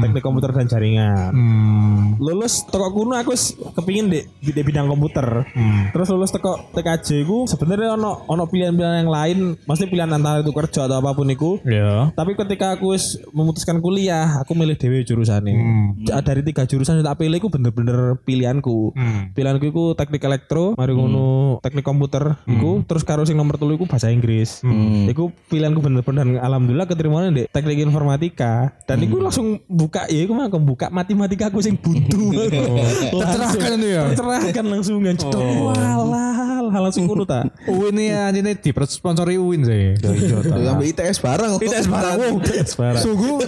[0.00, 2.16] Teknik Komputer dan Jaringan Hmm.
[2.20, 3.32] lulus teko kuno aku
[3.76, 5.46] kepingin di, di, di bidang komputer.
[5.94, 10.52] Terus lulus teko TKJ ku sebenarnya ono ono pilihan-pilihan yang lain, mesti pilihan antara itu
[10.52, 11.58] kerja atau apa pun itu.
[11.64, 12.12] Iya.
[12.14, 12.94] Tapi ketika aku
[13.32, 15.62] memutuskan kuliah, aku milih dewe jurusan ini.
[16.06, 18.94] Dari tiga jurusan yang tak pilih, aku bener-bener pilihanku.
[19.34, 22.38] Pilihanku itu teknik elektro, mari ngono teknik komputer,
[22.80, 24.64] iku terus karo sing nomor telu iku bahasa Inggris.
[25.12, 30.48] Iku pilihanku bener-bener alhamdulillah keterima di teknik informatika dan iku langsung buka ya iku mah
[30.48, 32.32] buka matematika aku sing buntu.
[33.20, 34.02] Tercerahkan itu ya?
[34.16, 35.14] Tercerahkan langsung kan.
[35.20, 37.44] Cetok walah, langsung kuno ta.
[37.68, 40.00] Uin ya ini di sponsori Uin sih.
[40.00, 41.50] Sampai ITS barang.
[41.60, 42.16] ITS barang.
[42.16, 43.02] Wow, ITS barang.
[43.02, 43.44] Sungguh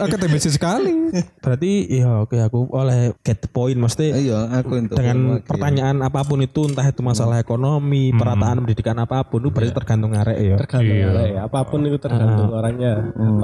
[0.00, 1.14] akademis sekali.
[1.38, 4.94] Berarti ya oke aku oleh get the point mesti Iya, aku itu.
[4.96, 8.10] dengan pertanyaan apa pun itu entah itu masalah ekonomi,
[8.40, 10.56] perataan pendidikan apa pun itu berarti tergantung arek ya.
[10.58, 11.40] tergantung arek ya.
[11.46, 12.92] apa pun itu tergantung orangnya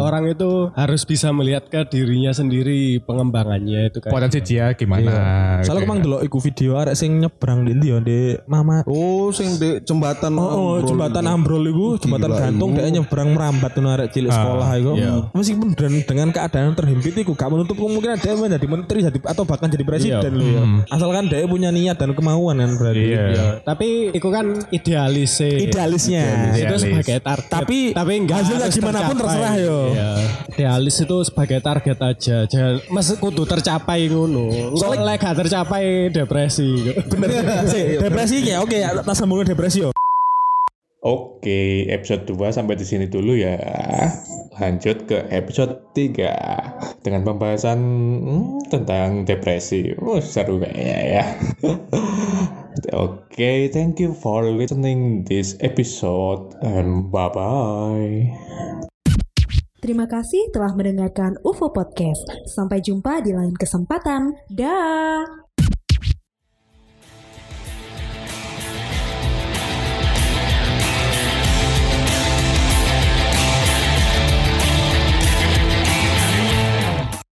[0.00, 5.12] orang itu harus bisa melihat ke dirinya sendiri pengembangannya itu kan Potensi dia gimana?
[5.62, 9.28] Soalnya aku mang delok iku video arek sing nyebrang di ndi ya di Mama Oh,
[9.30, 11.32] sing di jembatan Oh, oh, Ambrol jembatan itu.
[11.36, 14.92] Ambrol itu, jembatan gantung dia nyebrang merambat tuh arek cilik sekolah itu.
[15.36, 19.68] Meskipun dan dengan keadaan terhimpit itu gak menutup kemungkinan dia menjadi menteri jadi atau bahkan
[19.68, 20.62] jadi presiden loh ya.
[20.92, 23.04] Asalkan dia punya niat dan kemauan kan berarti.
[23.06, 23.60] Iya.
[23.62, 24.46] tapi itu kan
[24.88, 26.24] Idealisnya.
[26.54, 26.80] itu Idealis.
[26.80, 29.78] sebagai target Tapi tapi enggak hasilnya gimana pun terserah, yo.
[29.90, 30.10] Iya.
[30.48, 36.92] idealis itu sebagai target aja jangan mas kudu tercapai ngono soalnya lek gak tercapai depresi
[37.06, 37.44] Bener.
[37.72, 39.90] Sih, depresi ya oke ya tak sambungin depresi yo.
[40.98, 43.54] Oke, episode 2 sampai di sini dulu ya.
[44.56, 47.78] Lanjut ke episode 3 dengan pembahasan
[48.24, 49.92] hmm, tentang depresi.
[50.00, 51.24] Oh, seru kayaknya ya.
[53.04, 58.32] Oke, thank you for listening this episode and bye-bye.
[59.76, 62.24] Terima kasih telah mendengarkan UFO Podcast.
[62.48, 64.34] Sampai jumpa di lain kesempatan.
[64.50, 65.45] Dah.